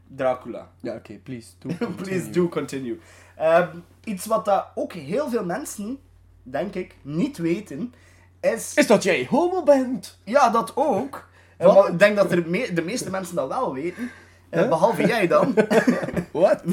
[0.07, 0.69] Dracula.
[0.81, 1.49] Ja, oké, please.
[1.59, 2.31] Do Please continue.
[2.33, 2.99] do continue.
[3.37, 3.69] Ehm,
[4.05, 5.99] iets wat dat ook heel veel mensen,
[6.43, 7.95] denk ik, niet weten,
[8.41, 8.75] is...
[8.75, 10.19] Is dat jij homo bent?
[10.25, 11.29] Ja, dat ook.
[11.59, 14.11] Maar ik denk dat er me- de meeste mensen dat wel weten.
[14.51, 15.55] Eh, Behalve jij dan.
[16.33, 16.65] Wat?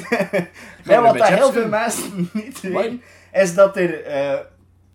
[0.86, 3.02] Maar wat beetje heel veel mensen niet weten,
[3.34, 4.40] is dat er eh,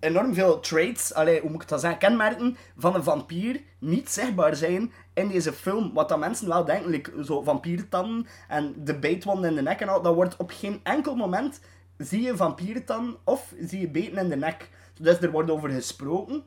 [0.00, 4.56] enorm veel traits, allee, hoe moet ik dat zeggen, kenmerken van een vampier niet zichtbaar
[4.56, 5.92] zijn in deze film.
[5.94, 9.88] Wat dat mensen wel denken, like, zo vampiertanden en de bijtwonden in de nek en
[9.88, 11.60] al, dat wordt op geen enkel moment
[11.98, 14.68] zie je vampiertanden of zie je beten in de nek.
[15.00, 16.42] Dus er wordt over gesproken.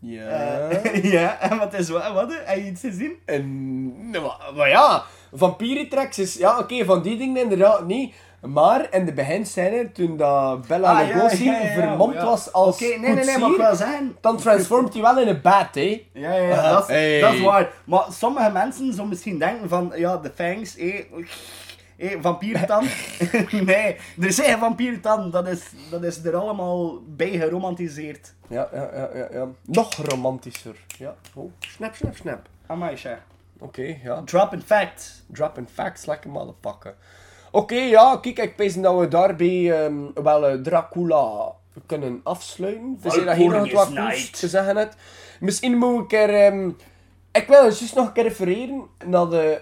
[0.00, 0.68] Ja.
[0.68, 2.12] Eh, ja, en wat is wat?
[2.12, 3.16] wat heb je iets gezien?
[3.24, 6.34] En, nou, maar, maar ja, vampierentracks is...
[6.34, 8.14] Ja, oké, van die dingen inderdaad niet.
[8.40, 12.52] Maar in de beginscène, toen dat Bella Ah, ja, Lugosi ja, ja, ja, vermomd was
[12.52, 14.16] als Oké, nee, nee, nee, maar wil zeggen...
[14.20, 16.06] dan transformt hij wel in een bat, hè.
[16.12, 17.20] Ja, ja, ja, dat, is, hey.
[17.20, 17.72] dat is waar.
[17.84, 21.04] Maar sommige mensen zullen misschien denken van, ja, de fangs, eh,
[22.00, 22.90] eh, vampiertand.
[23.66, 28.34] nee, er zijn vampiertand, dat is, dat is er allemaal bij geromantiseerd.
[28.48, 29.48] Ja, ja, ja, ja, ja.
[29.64, 30.76] Nog romantischer.
[30.98, 31.14] Ja.
[31.34, 32.48] Oh, snap, snap, snap.
[32.66, 33.18] Amai, zeg.
[33.58, 34.22] Oké, ja.
[34.24, 35.24] Drop in fact.
[35.26, 36.94] Dropping facts, lekker motherfucker.
[37.50, 41.52] Oké, ja, kijk, ik denk dat we daarbij ehm, wel eh, Dracula
[41.86, 42.98] kunnen afsluiten.
[43.02, 44.96] Dus je dat hier nog wat koers te zeggen hebt.
[45.40, 46.34] Misschien moet ik er...
[46.34, 46.70] ehm,
[47.32, 49.60] ik wil juist nog een keer refereren naar de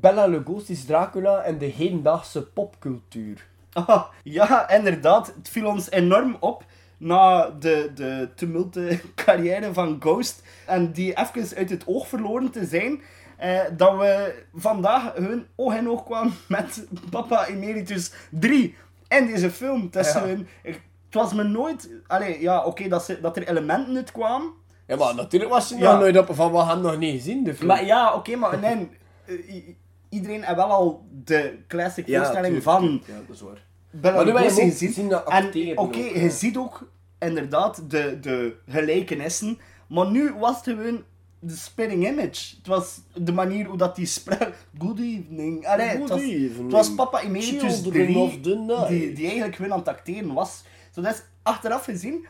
[0.00, 3.46] Bella Lugosi's Dracula en de hedendaagse popcultuur.
[3.72, 5.26] Ah, ja, inderdaad.
[5.36, 6.64] Het viel ons enorm op
[6.96, 10.42] na de, de tumulte carrière van Ghost.
[10.66, 13.00] En die even uit het oog verloren te zijn.
[13.36, 18.74] eh, dat we vandaag hun oog in oog kwamen met Papa Emeritus 3
[19.08, 19.90] in deze film.
[19.90, 20.26] Tussen Ja.
[20.26, 20.48] hun.
[20.62, 21.88] Ik- het was me nooit...
[22.06, 24.50] Allee, ja, oké, dat, ze- dat er elementen uit kwamen.
[24.86, 25.90] Ja, maar natuurlijk was je Ja.
[25.90, 27.66] nog nooit op van, we gaan nog niet gezien, de film.
[27.66, 28.88] Maar ja, oké, maar nee...
[29.30, 29.62] eh,
[30.08, 33.66] Iedereen heeft wel al de classic voorstelling van Ja, dat is waar.
[34.14, 34.92] Maar nu gezien.
[34.92, 39.58] zien dat En oké, je ziet ook inderdaad de, de gelijkenissen.
[39.88, 41.02] Maar nu was het gewoon
[41.38, 42.56] de spitting image.
[42.56, 44.54] Het was de manier hoe dat die sprak.
[44.78, 45.66] Good evening.
[45.66, 46.62] Allee, het, Good was, evening.
[46.62, 48.88] het was papa Emeritus Children 3 of the night.
[48.88, 50.62] die, die eigenlijk gewoon aan het acteren was.
[50.92, 52.26] Dat is achteraf gezien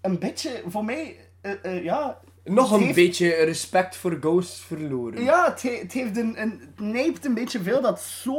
[0.00, 1.16] een beetje voor mij...
[1.40, 5.22] eh, eh, ja, Nog een heeft- beetje respect voor Ghost verloren.
[5.22, 8.32] Ja, het, he- het heeft een, een, het neemt een beetje veel dat zo,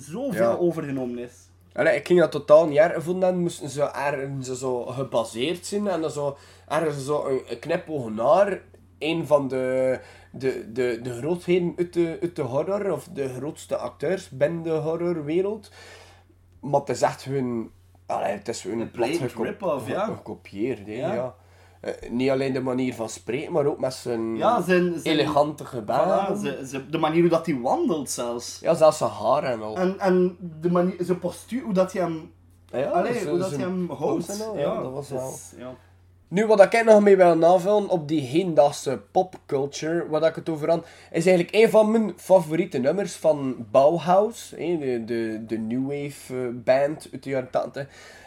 [0.00, 0.56] zo veel Ja.
[0.56, 1.32] overgenomen is.
[1.72, 3.30] Allee, ik ging dat totaal niet erg vonden.
[3.30, 5.86] Dan moesten ze ergens zo gebaseerd zijn.
[5.88, 6.36] En dan zo
[6.68, 8.60] ergens zo een, een knipoog naar
[8.98, 9.98] een van de,
[10.32, 12.92] de, de, de grootheden uit de, uit de horror.
[12.92, 15.70] Of de grootste acteurs binnen de horrorwereld.
[16.60, 17.70] Maar het is echt hun...
[18.06, 20.04] Allee, het is hun plat geko- rip-off, ja.
[20.04, 20.86] gekopieerd.
[20.86, 21.34] Ja.
[21.86, 25.64] Eh, niet alleen de manier van spreken, maar ook met zijn, Ja, zijn- zijn- elegante
[25.64, 26.36] gebaren.
[26.36, 28.58] Voilà, ze, ze, de manier hoe dat hij wandelt zelfs.
[28.60, 29.76] Ja, zelfs zijn haar en al.
[29.76, 32.32] En, en de manier, zijn postuur, hoe dat hij hem,
[32.70, 34.46] ja, allee, hoe dat hij hem houdt.
[34.46, 35.34] al, ja, dat was dus, wel...
[35.58, 35.74] ja.
[36.28, 40.70] Nu, wat ik nog mee wil navullen op die hedendaagse popculture, wat ik het over
[40.70, 46.34] had, is eigenlijk een van mijn favoriete nummers van Bauhaus, de, de, de new wave
[46.34, 47.86] eh, band uit de jaren 80,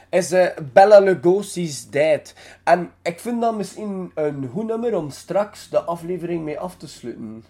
[0.10, 2.34] is eh, Bella Lugosi's Dead.
[2.64, 6.88] En ik vind dat misschien een goed nummer om straks de aflevering mee af te
[6.88, 7.44] sluiten.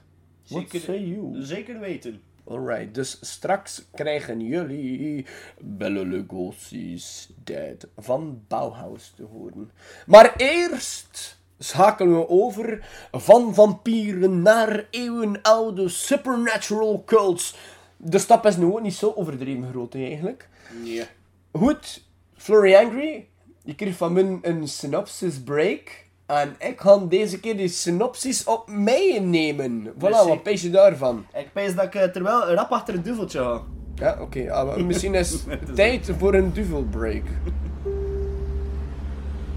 [0.47, 1.43] What Zeker- say you?
[1.43, 2.21] Zeker weten.
[2.47, 5.25] Alright, dus straks krijgen jullie
[5.59, 9.71] Bella Lugosi's Dead van Bauhaus te horen.
[10.05, 17.55] Maar eerst schakelen we over van vampieren naar eeuwenoude supernatural cults.
[17.97, 20.49] De stap is nu ook niet zo overdreven groot eigenlijk.
[20.83, 21.03] Nee.
[21.51, 22.03] Goed,
[22.39, 23.27] Flurry Angry,
[23.63, 26.07] je kreeg van me een synopsis break.
[26.25, 29.93] En ik ga deze keer die synopsis op mij nemen.
[29.97, 30.27] Voilà, Merci.
[30.27, 31.25] wat pees je daarvan?
[31.33, 33.61] Ik pijs dat ik eh, terwijl rap achter het duveltje ga.
[33.95, 34.51] Ja, oké.
[34.51, 37.23] ah, maar misschien is het tijd voor een duvelbreak.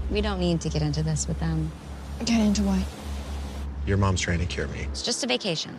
[0.07, 1.71] We don't need to get into this with them.
[2.17, 2.83] Get into what?
[3.83, 4.87] Your mom's trying to cure me.
[4.91, 5.71] It's just a vacation.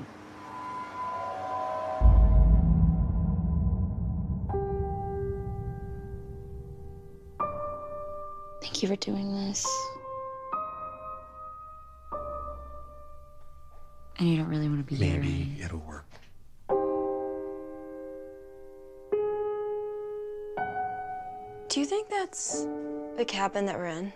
[8.85, 9.67] You for doing this.
[14.19, 16.05] And you don't really want to be here, Maybe it'll work.
[21.69, 22.67] Do you think that's
[23.17, 24.13] the cabin that we're in?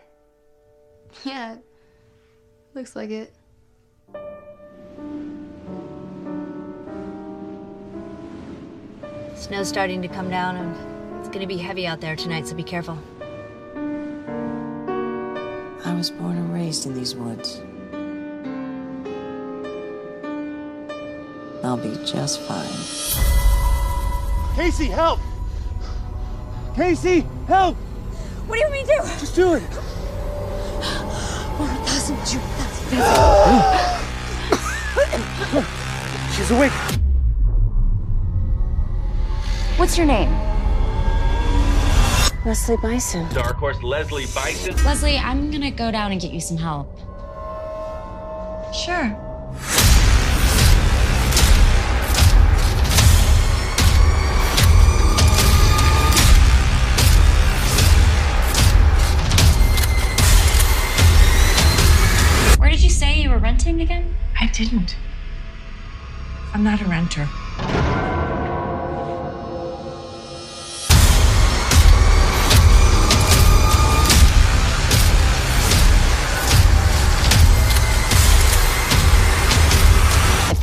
[1.25, 1.57] Yeah,
[2.75, 3.35] looks like it.
[9.35, 12.63] Snow's starting to come down, and it's gonna be heavy out there tonight, so be
[12.63, 12.99] careful.
[15.89, 17.63] I was born and raised in these woods.
[21.65, 22.69] I'll be just fine.
[24.55, 25.19] Casey, help!
[26.77, 27.75] Casey, help!
[28.47, 29.03] What do you want me to do?
[29.19, 29.63] Just do it.
[31.57, 32.99] One thousand, two thousand.
[36.35, 36.73] She's awake.
[39.79, 40.29] What's your name?
[42.45, 43.29] Leslie Bison.
[43.35, 44.77] Dark Horse Leslie Bison.
[44.85, 46.89] Leslie, I'm gonna go down and get you some help.
[48.73, 49.09] Sure.
[62.59, 64.17] Where did you say you were renting again?
[64.41, 64.97] I didn't.
[66.55, 67.29] I'm not a renter.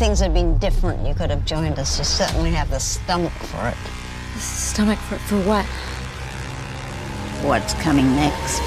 [0.06, 1.98] Things had been different, you could have joined us.
[1.98, 3.78] You certainly have the stomach for it.
[4.36, 5.66] The stomach for, for what?
[7.44, 8.62] What's coming next?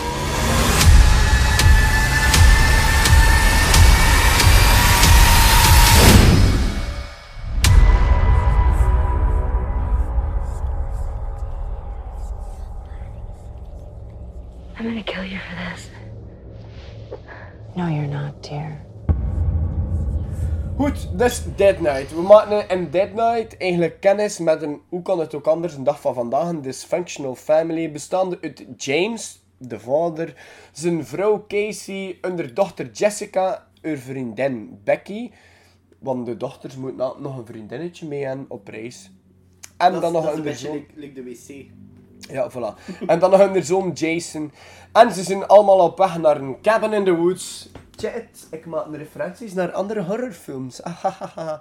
[14.76, 15.90] I'm gonna kill you for this.
[17.76, 18.87] No, you're not, dear.
[20.78, 22.14] Goed, dus Dead Knight.
[22.14, 25.84] We maken in Dead Knight eigenlijk kennis met een, hoe kan het ook anders, een
[25.84, 30.34] dag van vandaag, een dysfunctional family, bestaande uit James, de vader,
[30.72, 35.30] zijn vrouw Casey, hun dochter Jessica, haar vriendin Becky,
[35.98, 39.10] want de dochters moeten nog een vriendinnetje mee hebben op reis.
[39.76, 41.64] En dat, dan nog is hun een beetje like de wc.
[42.30, 42.96] Ja, voilà.
[43.06, 44.52] En dan nog hun zoon Jason.
[44.92, 47.70] En ze zijn allemaal op weg naar een cabin in the woods.
[48.00, 50.82] Chat, ik maak referenties naar andere horrorfilms.
[50.90, 51.60] Ahahaha.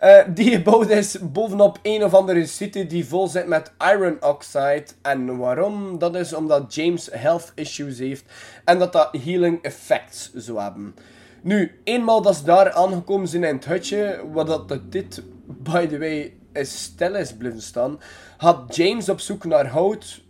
[0.00, 4.84] Eh, die gebouwd is bovenop een of andere site die vol zit met iron oxide.
[5.02, 5.98] En waarom?
[5.98, 8.24] Dat is omdat James health issues heeft
[8.64, 10.94] en dat dat healing effects zou hebben.
[11.42, 15.98] Nu, eenmaal dat ze daar aangekomen zijn in het hutje, wat dat dit, by the
[15.98, 18.00] way, is stil is blijven staan,
[18.38, 20.22] gaat James op zoek naar hout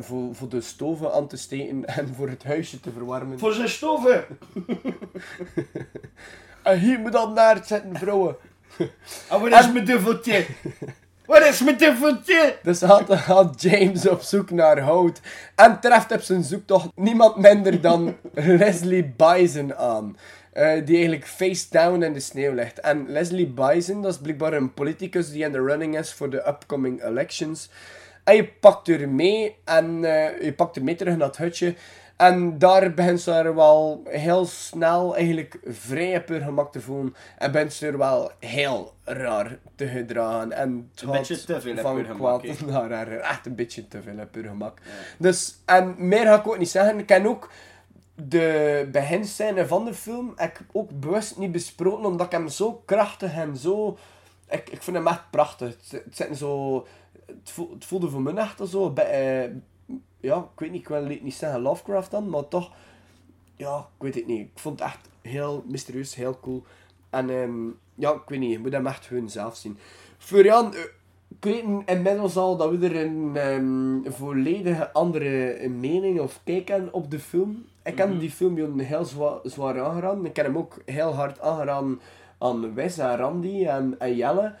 [0.00, 3.38] voor, voor de stoven aan te steken en voor het huisje te verwarmen.
[3.38, 4.24] Voor zijn stoven!
[6.62, 8.36] en hier moet dan naar zetten, vrouwen.
[9.30, 10.46] En wat is mijn duveltje?
[11.26, 12.56] Wat is mijn duveltje?
[12.62, 15.20] Dus gaat James op zoek naar hout
[15.54, 18.16] en treft op zijn zoektocht niemand minder dan
[18.60, 20.16] Leslie Bison aan.
[20.52, 22.80] eh, die eigenlijk face down in de sneeuw ligt.
[22.80, 26.48] En Leslie Bison, dat is blijkbaar een politicus die in de running is voor de
[26.48, 27.70] upcoming elections.
[28.28, 31.74] En je pakt er mee en eh, je pakt er mee terug naar het hutje.
[32.16, 37.14] En daar begint ze er wel heel snel eigenlijk vrij op haar gemak te voelen.
[37.38, 40.52] En begint ze er wel heel raar te gedragen.
[40.52, 43.08] En het Een beetje te veel van haar gemak, kwaad naar.
[43.08, 44.78] Echt een beetje te veel op haar gemak.
[45.18, 46.98] Dus, en meer ga ik ook niet zeggen.
[46.98, 47.50] Ik ken ook
[48.14, 52.82] de beginscène van de film heb ik ook bewust niet besproken, omdat ik hem zo
[52.84, 53.98] krachtig en zo...
[54.48, 55.68] Ik, ik vind hem echt prachtig.
[55.68, 56.86] Het, het, zit zo,
[57.28, 58.92] het, voel- het voelde voor mij echt zo...
[58.94, 59.50] eh,
[60.20, 62.72] ja, ik weet niet, ik wil niet zeggen Lovecraft dan, maar toch...
[63.56, 64.40] Ja, ik weet het niet.
[64.40, 66.62] Ik vond het echt heel mysterieus, heel cool.
[67.10, 69.78] En ehm, ja, ik weet niet, je moet hem echt gewoon zelf zien.
[70.18, 70.80] Florian, eh,
[71.28, 76.92] ik weet inmiddels al dat we er een ehm, volledige andere mening of kijk hebben
[76.92, 77.64] op de film.
[77.84, 78.18] Ik heb Mhm.
[78.18, 80.24] die film heel zwaar, zwaar aangeraden.
[80.26, 82.00] Ik heb hem ook heel hard aangeraden
[82.38, 84.54] aan Wes en Randy en, en Jelle.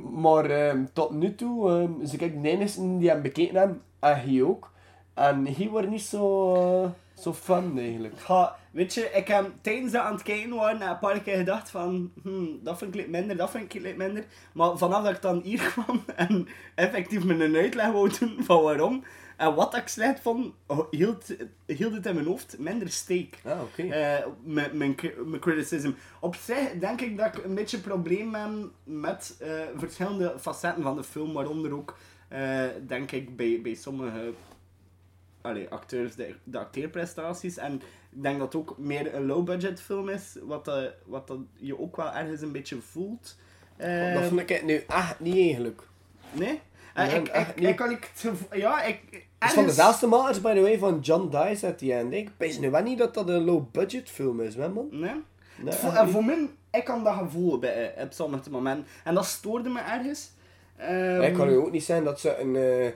[0.00, 4.42] Maar ehm, tot nu toe, ehm dus ik de die hem bekeken hebben, en hij
[4.42, 4.70] ook.
[5.14, 6.90] En hij wordt niet zo, eh,
[7.20, 8.14] zo fun eigenlijk.
[8.28, 10.52] Ja, weet je, ik heb tijdens dat aan het kijken
[10.88, 14.24] een paar keer gedacht van, hmm, dat vind ik minder, dat vind ik minder.
[14.52, 18.62] Maar vanaf dat ik dan hier kwam en effectief me een uitleg wou doen van
[18.62, 19.04] waarom
[19.36, 20.54] en wat ik slecht vond,
[20.90, 21.34] hield,
[21.66, 23.38] hield het in mijn hoofd minder steek.
[23.44, 23.82] Ah, oké.
[23.82, 25.90] Eh, mijn, mijn, mijn criticism.
[26.20, 28.50] Op zich denk ik dat ik een beetje een probleem heb
[28.84, 31.96] met eh, verschillende facetten van de film, waaronder ook,
[32.28, 34.32] eh, denk ik, bij, bij sommige
[35.40, 37.56] allee, acteurs, de, de acteerprestaties.
[37.56, 37.74] En
[38.10, 41.78] ik denk dat het ook meer een low-budget film is, wat, eh, wat dat je
[41.80, 43.36] ook wel ergens een beetje voelt.
[43.76, 45.82] Eh, dat vond ik nu echt niet eigenlijk.
[46.32, 46.60] Nee?
[46.94, 49.25] Nee, ik, ik, ik kan ik te- ja, ik...
[49.38, 52.12] Het is van dezelfde makers, by the way, van John Dice at the end.
[52.12, 54.88] Ik weet nu wel niet dat dat een low-budget film is, hè, man?
[54.90, 55.22] Nee?
[55.56, 58.86] Nee, Voor, en voor mij, ik kan dat gevoel bij, op sommige momenten.
[59.04, 60.30] En dat stoorde me ergens.
[60.76, 62.92] Ehm, ik kan u ook niet zeggen dat ze een eh,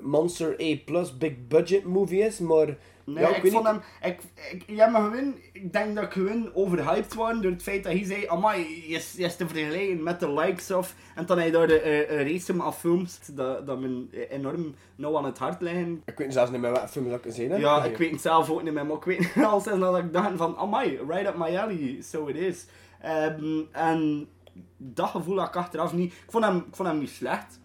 [0.00, 2.76] Monster A plus big budget movie is, maar...
[3.04, 3.80] Nee, ja, ik, vond hem...
[4.02, 4.20] Ik,
[4.50, 5.34] ik, ja, maar gewoon...
[5.52, 8.26] Ik denk dat ik gewoon overhyped was door het feit dat hij zei...
[8.26, 10.94] Amai, je is, je is te vergelijken met de likes of...
[11.14, 15.16] En dan hij daar de uh, uh, race af films dat, dat me enorm nauw
[15.16, 16.02] aan het hart liggen.
[16.04, 17.60] Ik weet zelfs niet meer wat film dat ik gezien heb.
[17.60, 20.12] Ja, ik weet het zelf ook niet meer, maar ik weet al sinds dat ik
[20.12, 20.56] dacht van...
[20.56, 22.66] Amai, right up my alley, so it is.
[23.04, 24.28] Um, en
[24.76, 26.12] dat gevoel had ik achteraf niet...
[26.12, 27.60] Ik vond hem, ik vond hem niet slecht,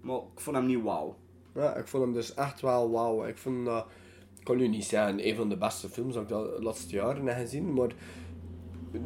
[0.00, 1.16] maar ik vond hem niet wauw.
[1.54, 3.26] Ja, ik vond hem dus echt wel wauw.
[3.26, 3.68] Ik vond.
[4.48, 7.36] Kan nu niet zeggen, een van de beste films dat ik de laatste jaren heb
[7.36, 7.90] gezien, maar...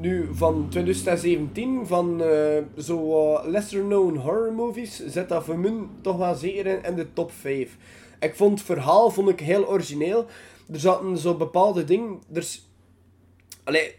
[0.01, 6.16] Nu, van 2017, van uh, zo uh, lesser-known horror movies, zit dat voor mij toch
[6.16, 7.76] wel zeker in, in de top 5.
[8.20, 10.26] Ik vond het verhaal vond ik heel origineel.
[10.72, 12.20] Er zaten zo bepaalde dingen...
[12.32, 12.47] Er.
[13.64, 13.95] Allee,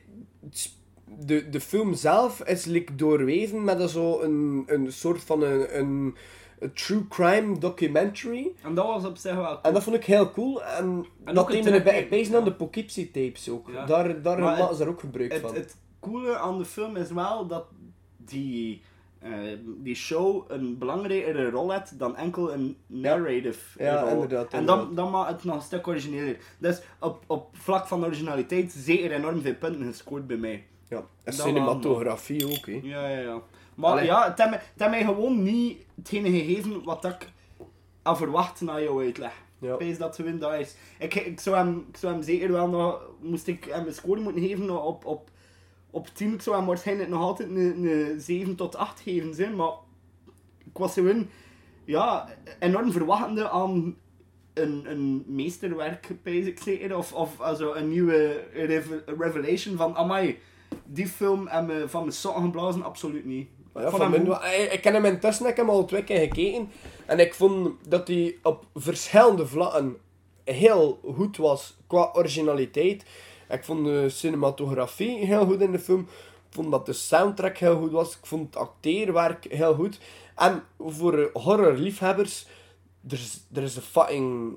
[1.19, 6.15] de, de film zelf is like, doorweven met zo een, een soort van een, een,
[6.63, 8.51] een true crime documentary.
[8.61, 9.61] En dat was op zich wel cool.
[9.61, 10.63] En dat vond ik heel cool.
[10.63, 13.69] En, en dat deed me bij bezig aan de Poughkeepsie tapes ook.
[13.69, 13.85] Ja.
[13.85, 15.53] Daar, daar maken ze er ook gebruik het, van.
[15.53, 17.65] Het coole aan de film is wel dat
[18.17, 18.81] die,
[19.23, 19.29] uh,
[19.77, 23.99] die show een belangrijkere rol heeft dan enkel een narrative ja.
[23.99, 24.07] rol.
[24.07, 24.53] Ja, inderdaad.
[24.53, 26.37] En dan, dan maakt het nog een stuk origineler.
[26.57, 30.65] Dus op, op vlak van originaliteit zeker enorm veel punten gescoord bij mij.
[30.89, 32.79] Ja, en cinematografie ook, hè.
[32.83, 33.41] Ja, ja, ja.
[33.75, 34.05] Maar Allee.
[34.05, 37.31] ja, het heeft, mij, het heeft mij gewoon niet hetgene gegeven wat ik
[38.01, 39.33] aan verwacht naar jou uitleg.
[39.59, 39.75] Ja.
[39.75, 40.75] Pees dat gewin dat is.
[40.99, 43.01] Ik, ik, zou hem, ik zou hem zeker wel nog...
[43.21, 45.29] Moest ik hem een score moeten geven op, op,
[45.89, 49.55] op 10, ik zou hem waarschijnlijk nog altijd een, een 7 tot 8 geven zijn,
[49.55, 49.73] maar
[50.65, 51.27] ik was gewoon
[51.85, 53.95] ja, enorm verwachtende aan
[54.53, 58.43] een, een meesterwerk, pees ik zeker, of, of also een nieuwe
[59.17, 60.39] revelation van, amai,
[60.85, 63.49] die film en me van mijn sokken geblazen, absoluut niet.
[63.75, 66.71] Ja, van mijn, ik ken hem intussen, ik heb hem al twee keer gekeken.
[67.05, 69.97] En ik vond dat hij op verschillende vlakken
[70.43, 73.05] heel goed was qua originaliteit.
[73.49, 75.99] Ik vond de cinematografie heel goed in de film.
[75.99, 78.17] Ik vond dat de soundtrack heel goed was.
[78.17, 79.99] Ik vond het acteerwerk heel goed.
[80.35, 82.47] En voor horrorliefhebbers,
[83.07, 84.53] er is, er is een fucking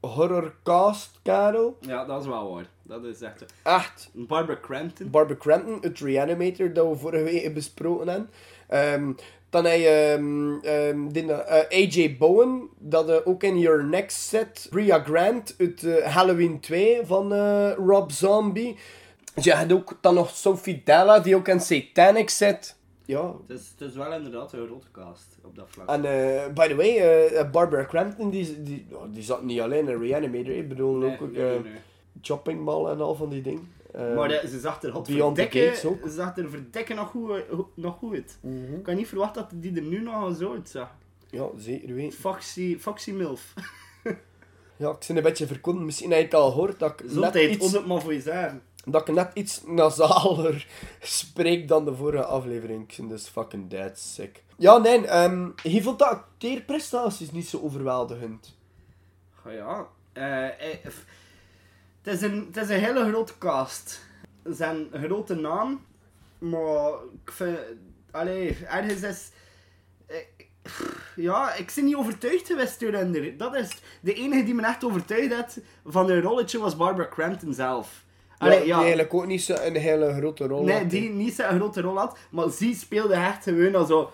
[0.00, 1.76] horrorcast, Karel.
[1.80, 2.66] Ja, dat is wel waar.
[2.88, 3.44] Dat is echt...
[3.62, 4.10] Echt.
[4.12, 5.10] Barbara Crampton.
[5.10, 8.30] Barbara Crampton, het Reanimator, dat we vorige week besproken hebben.
[9.02, 9.16] Um,
[9.50, 11.38] dan heb je um, um, die, uh,
[11.70, 14.66] AJ Bowen, dat uh, ook in Your Next zit.
[14.70, 17.34] Bria Grant uit uh, Halloween 2 van
[17.72, 18.76] Rob Zombie.
[19.34, 22.76] Je hebt ook dan nog Sophie Della, die ook in Satanic zit.
[23.04, 23.34] Ja.
[23.46, 25.88] Het is, het is wel inderdaad een grote cast op dat vlak.
[25.88, 26.00] En
[26.54, 30.68] by the way, Barbara Crampton, die, die, oh, die zat niet alleen in Reanimator, ik
[30.68, 31.72] bedoel nee, ook nee, nee.
[32.22, 33.72] Chopping Mall en al van die dingen.
[33.92, 35.06] maar de, ze zag er Ehm, ook.
[35.06, 37.42] Ze zag er verdikken nog goed,
[37.74, 38.38] nog goed uit.
[38.40, 38.74] Mm -hmm.
[38.74, 40.90] Ik kan niet verwachten dat die er nu nog zo uitzag.
[41.30, 42.14] Ja, zeker weet.
[42.14, 43.54] Foxy, Foxy Milf.
[44.76, 45.84] ja, ik ben een beetje verkonden.
[45.84, 47.58] Misschien heb je het al gehoord dat ik net iets...
[47.58, 48.62] honderdmaal voor je zeggen.
[48.84, 50.66] Dat ik net iets nasaler
[51.00, 52.92] spreek dan de vorige aflevering.
[52.92, 54.42] Ik dus fucking dead sick.
[54.56, 58.56] Ja, nee, um, je vond de acteerprestaties niet zo overweldigend.
[59.46, 60.92] Oh ja, uh, eh,
[62.08, 64.00] het, is een, het is een hele grote cast.
[64.42, 65.84] Het is een grote naam,
[66.38, 66.90] maar
[67.24, 67.58] ik vind...
[68.10, 69.30] Allee, ergens is...
[70.10, 70.16] Uh,
[71.16, 73.36] ja, ik ben niet overtuigd geweest door hen.
[73.36, 77.54] Dat is de enige die me echt overtuigd had van een rolletje was Barbara Crampton
[77.54, 78.04] zelf.
[78.38, 80.82] Allee, ja, die eigenlijk ook niet zo een hele grote rol nee, had.
[80.82, 84.10] Nee, die niet zo'n grote rol had, maar ze speelde echt gewoon als zo...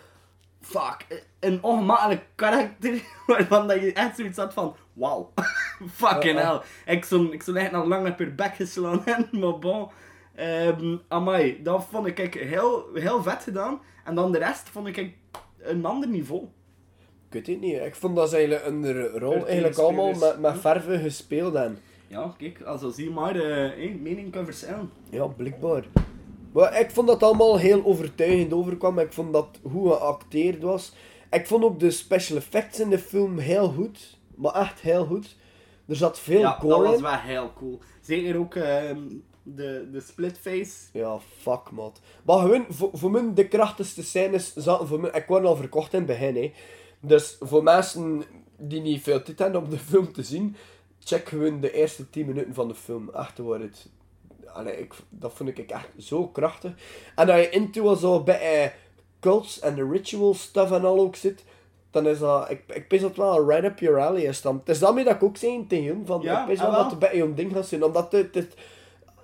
[0.61, 4.77] Fuck, een ongemakkelijk karakter waarvan dat je echt zoiets had van...
[4.93, 5.33] Wauw,
[6.01, 6.61] fucking hell.
[6.87, 9.89] Ik zou ik echt nog lang op haar bek geslaan hebben, maar bon...
[10.41, 13.81] Um, amai, dat vond ik heel, heel vet gedaan.
[14.05, 15.13] En dan de rest vond ik
[15.59, 16.43] een ander niveau.
[17.29, 20.61] Ik weet het niet, ik vond dat ze eigenlijk een rol eigenlijk allemaal met, met
[20.61, 21.79] verven gespeeld hebben.
[22.07, 24.91] Ja, kijk, also zie maar, uh, eh, mening kan verschillen.
[25.11, 25.85] Ja, blijkbaar.
[26.53, 28.99] Maar ik vond dat allemaal heel overtuigend overkwam.
[28.99, 30.93] Ik vond dat hoe geacteerd was.
[31.35, 34.19] Ik vond ook de special effects in de film heel goed.
[34.35, 35.37] Maar echt heel goed.
[35.87, 36.91] Er zat veel ja, gore in.
[36.91, 37.81] dat was wel heel cool.
[38.01, 38.65] Zeker ook uh,
[39.43, 40.73] de, de split face.
[40.93, 41.93] Ja, fuck man.
[42.25, 45.11] Maar gewoon, voor, voor mij de krachtigste scènes zaten voor mij...
[45.11, 46.53] Ik word al verkocht in het begin, hè.
[47.01, 48.25] Dus voor mensen
[48.57, 50.57] die niet veel tijd hebben om de film te zien
[51.05, 53.11] check gewoon de eerste 10 minuten van de film.
[53.11, 53.89] Echt waar het.
[54.47, 56.73] Allee, ik, dat vond ik echt zo krachtig.
[57.15, 58.71] En dat je into zo bij uh,
[59.25, 61.45] cults en de ritual stuff en al ook zit,
[61.91, 62.51] dan is dat.
[62.51, 64.57] Ik, ik pis dat wel right up your alley is dan.
[64.59, 66.91] Het is daarmee dat ik ook zei tegen hem, van ja, ik pis wel dat
[66.91, 68.35] het bij je ding gaat zijn, omdat het.
[68.35, 68.55] het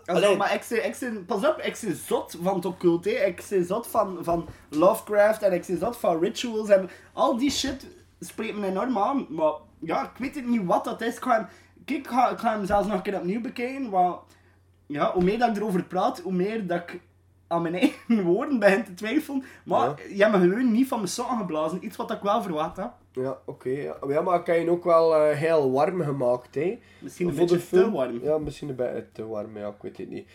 [0.04, 3.10] Allee, maar ik zei, ik zei, pas op, ik zei zot van het occult, hè.
[3.10, 7.50] Ik zei zot van, van Lovecraft en ik zei zot van rituals en al die
[7.50, 7.86] shit
[8.20, 9.26] spreekt me enorm aan.
[9.28, 11.16] Maar ja, ik weet het niet wat dat is.
[11.16, 11.46] Ik ga hem,
[11.84, 14.20] kijk, ik ga, ik ga hem zelfs nog een keer opnieuw bekijken, want
[14.86, 17.00] ja, hoe meer dat ik erover praat, hoe meer dat ik
[17.50, 19.44] aan mijn eigen woorden begin te twijfelen.
[19.64, 19.94] Maar Ja.
[20.16, 21.84] je hebt me gewoon niet van mijn sokken geblazen.
[21.84, 22.92] Iets wat ik wel verwacht had.
[23.12, 23.68] Ja, oké.
[23.68, 23.96] ja.
[24.00, 26.78] Maar ja, maar ik heb je ook wel eh, heel warm gemaakt, hè.
[26.98, 28.20] Misschien een beetje te warm.
[28.22, 30.28] Ja, misschien een beetje te warm, ja, ik weet het niet.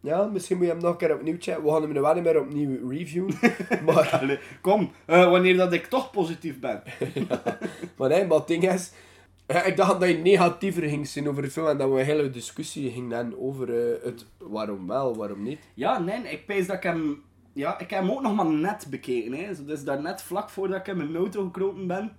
[0.00, 1.62] Ja, misschien moet je hem nog een keer opnieuw checken.
[1.62, 3.34] We gaan hem nu wel niet meer opnieuw reviewen.
[3.86, 6.82] maar, Allee, kom, eh, wanneer dat ik toch positief ben.
[7.96, 8.92] maar nee, maar het ding is...
[9.52, 12.04] ja, ik dacht dat je negatiever ging zijn over de film en dat we een
[12.04, 15.58] hele discussie gingen hebben over eh, het waarom wel, waarom niet.
[15.74, 17.22] Ja, nee, ik pees dat ik hem...
[17.52, 19.64] Ja, ik heb hem ook nog maar net bekeken, hè.
[19.64, 22.16] Dus daarnet, vlak voordat ik in mijn auto gekropen ben,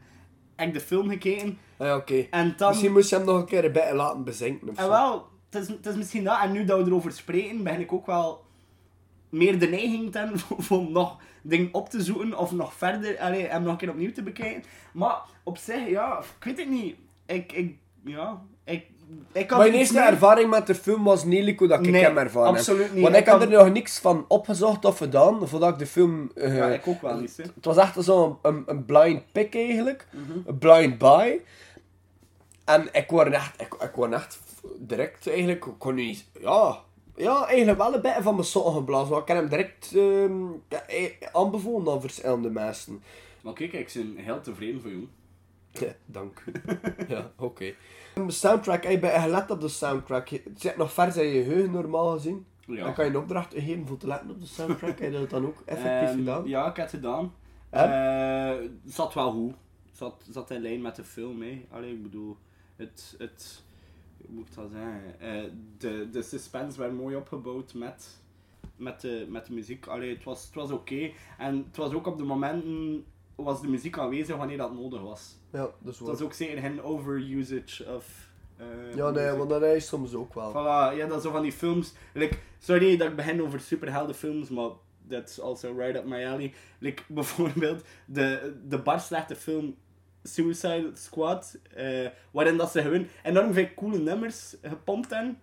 [0.56, 1.58] heb ik de film gekeken.
[1.78, 2.28] Ah, ja, oké.
[2.30, 2.70] En dan...
[2.70, 4.90] Misschien moest je hem nog een keer een beetje laten bezinken of En zo.
[4.90, 6.40] wel, het is, het is misschien dat.
[6.42, 8.44] En nu dat we erover spreken, begin ik ook wel
[9.30, 13.20] meer de neiging te hebben voor, om nog dingen op te zoeken of nog verder,
[13.20, 14.64] allee, hem nog een keer opnieuw te bekijken.
[14.94, 16.96] Maar op zich, ja, ik weet het niet.
[17.26, 18.86] Ik, ik, ja, ik,
[19.32, 22.04] ik had Mijn eerste ervaring met de film was niet like hoe dat ik Nee,
[22.04, 22.94] hem ervaren absoluut heb.
[22.94, 23.04] niet.
[23.04, 26.32] Want ik, kan- er nog niks van opgezocht of gedaan voordat ik de film...
[26.36, 27.44] eh, Ja, ik ook wel niet, hè.
[27.56, 30.08] Het was echt zo'n een, een blind pick eigenlijk.
[30.12, 30.32] Mhm.
[30.46, 31.42] Een blind buy.
[32.66, 34.40] En ik word echt, ik, ik word echt
[34.80, 36.78] direct eigenlijk, ik kon niet, ja,
[37.16, 39.10] ja, eigenlijk wel een beetje van mijn sokken geblazen.
[39.10, 40.42] Want ik heb hem direct ehm,
[40.88, 43.04] eh, aanbevolen aan verschillende mensen.
[43.42, 45.08] Maar kijk, ik ben heel tevreden voor jou.
[45.80, 46.52] Ja, dank u.
[47.14, 47.74] ja, oké.
[48.16, 50.28] De soundtrack, ik ben gelet op de soundtrack.
[50.28, 52.46] Je- Het zit nog vers in je geheugen normaal gezien.
[52.66, 52.84] Ja.
[52.84, 55.00] Dan kan je een opdracht geven voor te letten op de soundtrack.
[55.00, 56.48] Heb je dat dan ook effectief Ehm, gedaan?
[56.48, 57.34] Ja, ik heb het gedaan.
[57.70, 58.48] Eh,
[58.84, 59.54] het zat wel goed.
[59.88, 61.66] Het zat, zat in lijn met de film, hè.
[61.72, 62.38] Allee, ik bedoel,
[62.76, 63.64] het, het,
[64.18, 65.20] hoe moet ik dat zeggen?
[65.20, 65.44] Eh,
[65.78, 68.22] de, de suspense werd mooi opgebouwd met,
[68.76, 69.88] met, de, met de muziek.
[69.88, 71.12] Allee, het was, het was oké.
[71.38, 73.06] En het was ook op de momenten,
[73.36, 75.36] was de muziek aanwezig wanneer dat nodig was.
[75.52, 76.10] Ja, dat is waar.
[76.12, 78.30] was ook zeker geen overusage of...
[78.58, 80.52] eh, Ja, nee, want dat is soms ook wel.
[80.52, 81.94] Voilà, ja, dat is zo van die films.
[82.14, 84.70] Like, sorry dat ik begin over superheldenfilms, maar
[85.10, 86.54] that's also right up my alley.
[86.80, 89.76] Like, bijvoorbeeld de, de bar slechte film
[90.24, 95.38] Suicide Squad, eh, waarin dat ze gewoon enorm veel coole nummers gepompt hebben,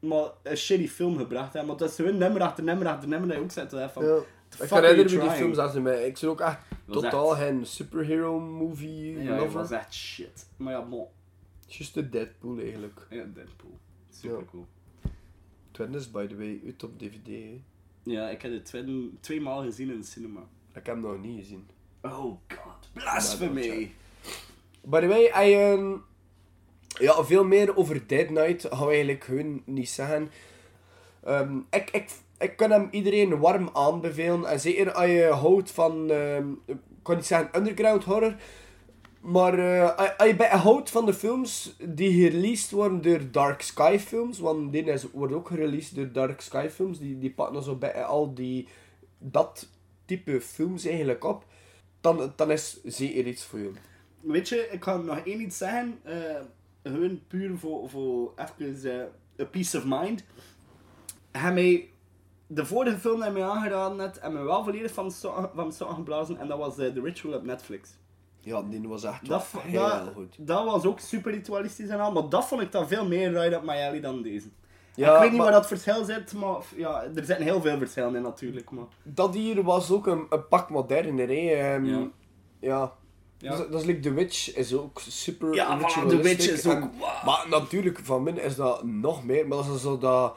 [0.00, 1.66] maar een shitty film gebracht hebben.
[1.66, 3.70] Want dat is gewoon nummer achter nummer achter nummer dat je ook zet.
[3.70, 4.18] hè, Van, Ja.
[4.58, 6.06] Ik herinner me die films als ze mij.
[6.06, 6.58] Ik ben ook echt
[6.90, 9.52] totaal echt- geen superhero movie Ja, dat lover.
[9.60, 10.46] was echt shit.
[10.56, 11.06] Maar ja, bon.
[11.66, 13.06] Just de Deadpool eigenlijk.
[13.10, 13.78] Ja, Deadpool.
[14.10, 14.44] Super Ja.
[14.50, 14.66] cool.
[15.70, 17.26] Twin is by the way uit op DVD.
[17.26, 17.60] hè.
[18.02, 20.40] Ja, ik heb het twee, twee maal gezien in de cinema.
[20.68, 21.66] Ik heb hem nog niet gezien.
[22.02, 22.12] Oh
[22.48, 23.92] god, blasphemy!
[24.84, 25.92] By the way, hij, ehm,
[26.98, 30.30] ja, veel meer over Dead Knight gaan we eigenlijk gewoon niet zeggen.
[31.24, 34.44] Ehm, ik, ik, ik kan hem iedereen warm aanbevelen.
[34.44, 38.34] En zeker als je houdt van, ehm, ik kan niet zeggen underground horror.
[39.20, 43.98] Maar eh, als- je bij houdt van de films die gereleased worden door Dark Sky
[43.98, 47.76] Films, want die is, wordt ook gereleased door Dark Sky Films, die, die pakken zo
[47.76, 48.68] bij al die,
[49.18, 49.68] dat
[50.04, 51.44] type films eigenlijk op,
[52.00, 53.70] dan, dan is zeker iets voor je.
[54.20, 55.98] Weet je, ik kan nog één iets zeggen.
[56.02, 56.14] eh
[56.82, 58.98] gewoon puur voor, voor even
[59.36, 60.24] eh, a peace of mind.
[61.32, 61.88] Hij mij,
[62.46, 65.12] de vorige film die mij aangeraden net, en me wel volledig van,
[65.54, 66.38] mijn stokken geblazen.
[66.38, 67.90] En dat was eh, The Ritual op Netflix.
[68.40, 70.34] Ja, die was echt Dat, heel dat, goed.
[70.38, 73.52] dat was ook super ritualistisch en al, maar dat vond ik dan veel meer right
[73.52, 74.48] up my alley dan deze.
[74.94, 78.16] Ja, ik weet niet waar dat verschil zit, maar ja, er zitten heel veel verschillen
[78.16, 78.70] in natuurlijk.
[78.70, 78.84] Maar.
[79.02, 81.34] Dat hier was ook een, een pak moderner, hè.
[81.74, 82.08] Ehm, Ja.
[82.60, 82.92] ja.
[83.38, 83.50] Ja.
[83.50, 85.78] Dat, is- dat is like The Witch is ook super Ja,
[86.08, 86.92] The Witch is ook- en-
[87.24, 89.48] Maar natuurlijk, van min is dat nog meer.
[89.48, 90.36] Maar dat is zo dat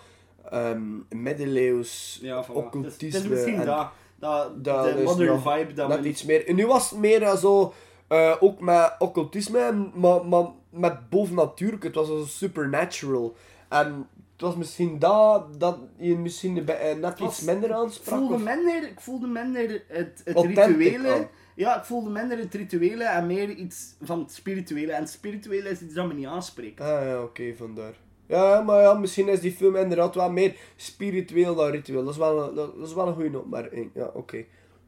[0.51, 2.47] ehm middeleeuws Ja, voilà.
[2.53, 2.91] occultisme.
[2.91, 6.05] Het is, het is misschien en dat, dat, dat de is modern nog vibe dat
[6.05, 6.47] iets meer.
[6.47, 7.73] En nu was het meer eh, zo,
[8.07, 11.83] eh, ook met occultisme, maar, maar met bovennatuurlijk.
[11.83, 13.35] Het was zo supernatural.
[13.69, 18.17] En het was misschien dat, dat je misschien beetje net was- iets minder Ik aansprak.
[18.19, 21.13] voelde of- minder, ik voelde minder het, het Authentic rituele.
[21.13, 21.27] aan.
[21.55, 24.91] Ja, ik voelde minder het rituele en meer iets van het spirituele.
[24.91, 26.81] En het spirituele is iets dat me niet aanspreekt.
[26.81, 27.93] Ah ja, oké, vandaar.
[28.27, 32.03] Ja, maar ja, misschien is die film inderdaad wel meer spiritueel dan ritueel.
[32.03, 33.91] Dat is wel een, dat, is wel een goede opmerking.
[33.93, 34.43] Ja, oké.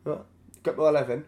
[0.06, 0.26] Ja,
[0.60, 1.24] ik heb me wel even in.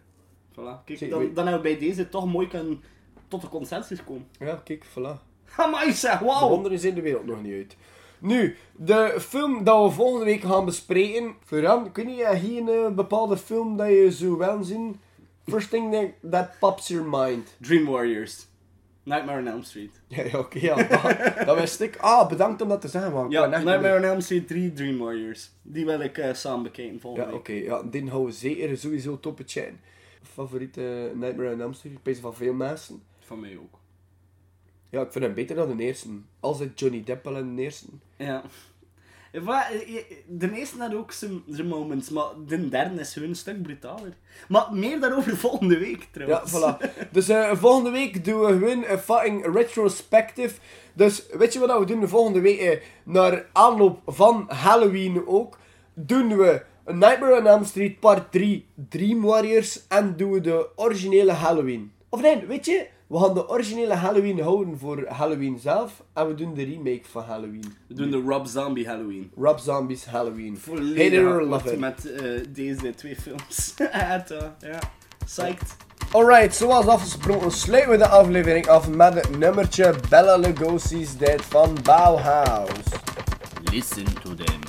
[0.51, 0.83] Voilà.
[0.85, 2.81] Kijk, dan, dan hebben we bij deze toch mooi kunnen
[3.27, 4.27] tot een consensus komen.
[4.39, 5.25] Ja, kijk, voilà.
[5.55, 6.49] Amai zeg, De wauw!
[6.49, 7.75] wonderen zijn de wereld nog niet uit.
[8.19, 11.35] Nu, de film dat we volgende week gaan bespreken.
[11.45, 14.99] Florian, kun je hier een bepaalde film dat je zo wel zien?
[15.45, 17.55] First thing that, that pops your mind.
[17.59, 18.47] Dream Warriors.
[19.07, 20.01] Nightmare on Elm Street.
[20.07, 20.75] Ja, oké, ja.
[20.75, 21.97] Dat, dat wist ik.
[21.97, 23.29] Ah, bedankt om dat te zeggen, man.
[23.29, 25.51] Ja, Nightmare on Elm Street 3 Dream Warriors.
[25.61, 27.51] Die wil ik eh, samen bekijken volgende Ja, oké.
[27.51, 29.79] Ja, die houden we zeker sowieso toppetje in.
[30.21, 31.97] Favoriete Nightmare on Elm Street?
[32.03, 33.03] Ik van veel mensen.
[33.19, 33.79] Van mij ook.
[34.89, 36.09] Ja, ik vind hem beter dan de eerste.
[36.39, 37.87] Als het Johnny Depp wel in de eerste.
[38.17, 38.43] Ja.
[39.43, 43.61] Maar, eh, de eerste had ook zijn moments, maar de derde is gewoon een stuk
[43.61, 44.13] brutaler.
[44.47, 46.51] Maar meer daarover volgende week Ja, trouwens.
[46.51, 47.09] voilà.
[47.11, 50.55] Dus eh, volgende week doen we gewoon een fucking retrospective.
[50.93, 52.59] Dus weet je wat we doen de volgende week?
[52.59, 55.57] eh, naar aanloop van Halloween ook.
[55.93, 59.87] Doen we Nightmare on Elm Street part 3 Dream Warriors.
[59.87, 61.91] En doen we de originele Halloween.
[62.09, 62.87] Of nee, weet je?
[63.07, 66.03] We gaan de originele Halloween houden voor Halloween zelf.
[66.13, 67.73] En we doen de remake van Halloween.
[67.87, 69.31] We doen de Rob Zombie Halloween.
[69.35, 70.57] Rob Zombie's Halloween.
[70.57, 71.79] Volledig or akkoord love it.
[71.79, 73.73] met eh, deze twee films.
[73.91, 74.79] Het, ja,
[75.25, 75.75] psyched.
[76.11, 81.77] Alright, zoals afgesproken sluiten we de aflevering af met het nummertje Bella Lugosi's Dead van
[81.83, 82.69] Bauhaus.
[83.71, 84.59] Listen to them,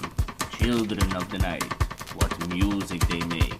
[0.50, 1.66] children of the night,
[2.16, 3.56] what music they make.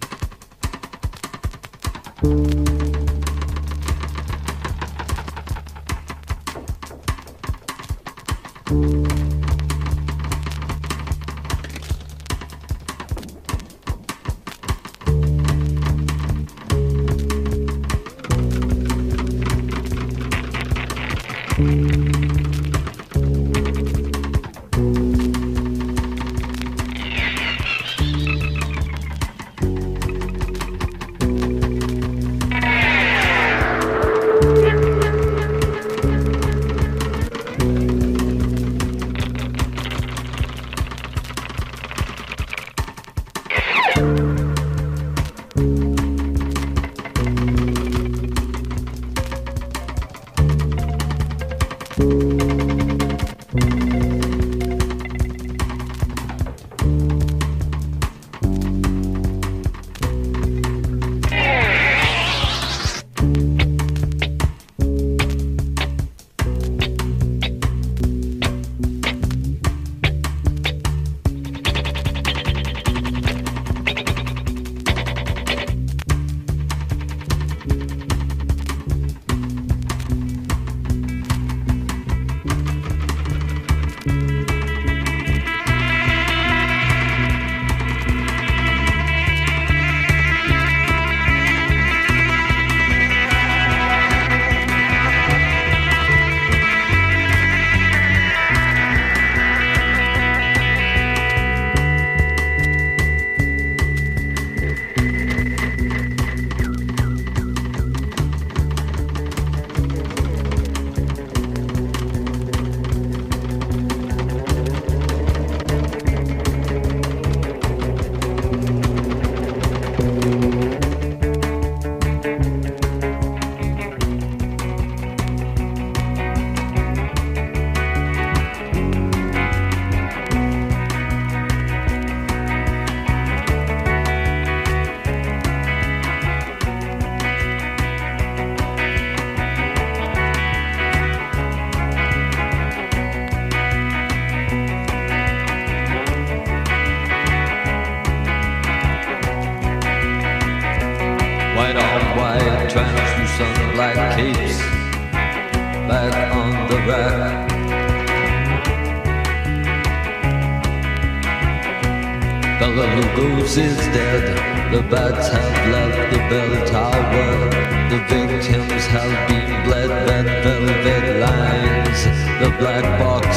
[163.49, 164.71] Lugos is dead.
[164.71, 167.49] The bats have left the bell tower.
[167.89, 169.89] The victims have been bled.
[170.07, 172.01] Red velvet lines.
[172.41, 173.27] The black box.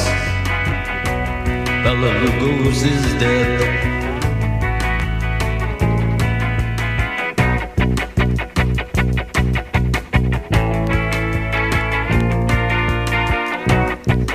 [1.82, 3.52] Bella Lugos is dead.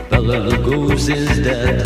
[0.10, 1.77] Bella Lugos is dead.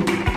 [0.00, 0.27] Fui.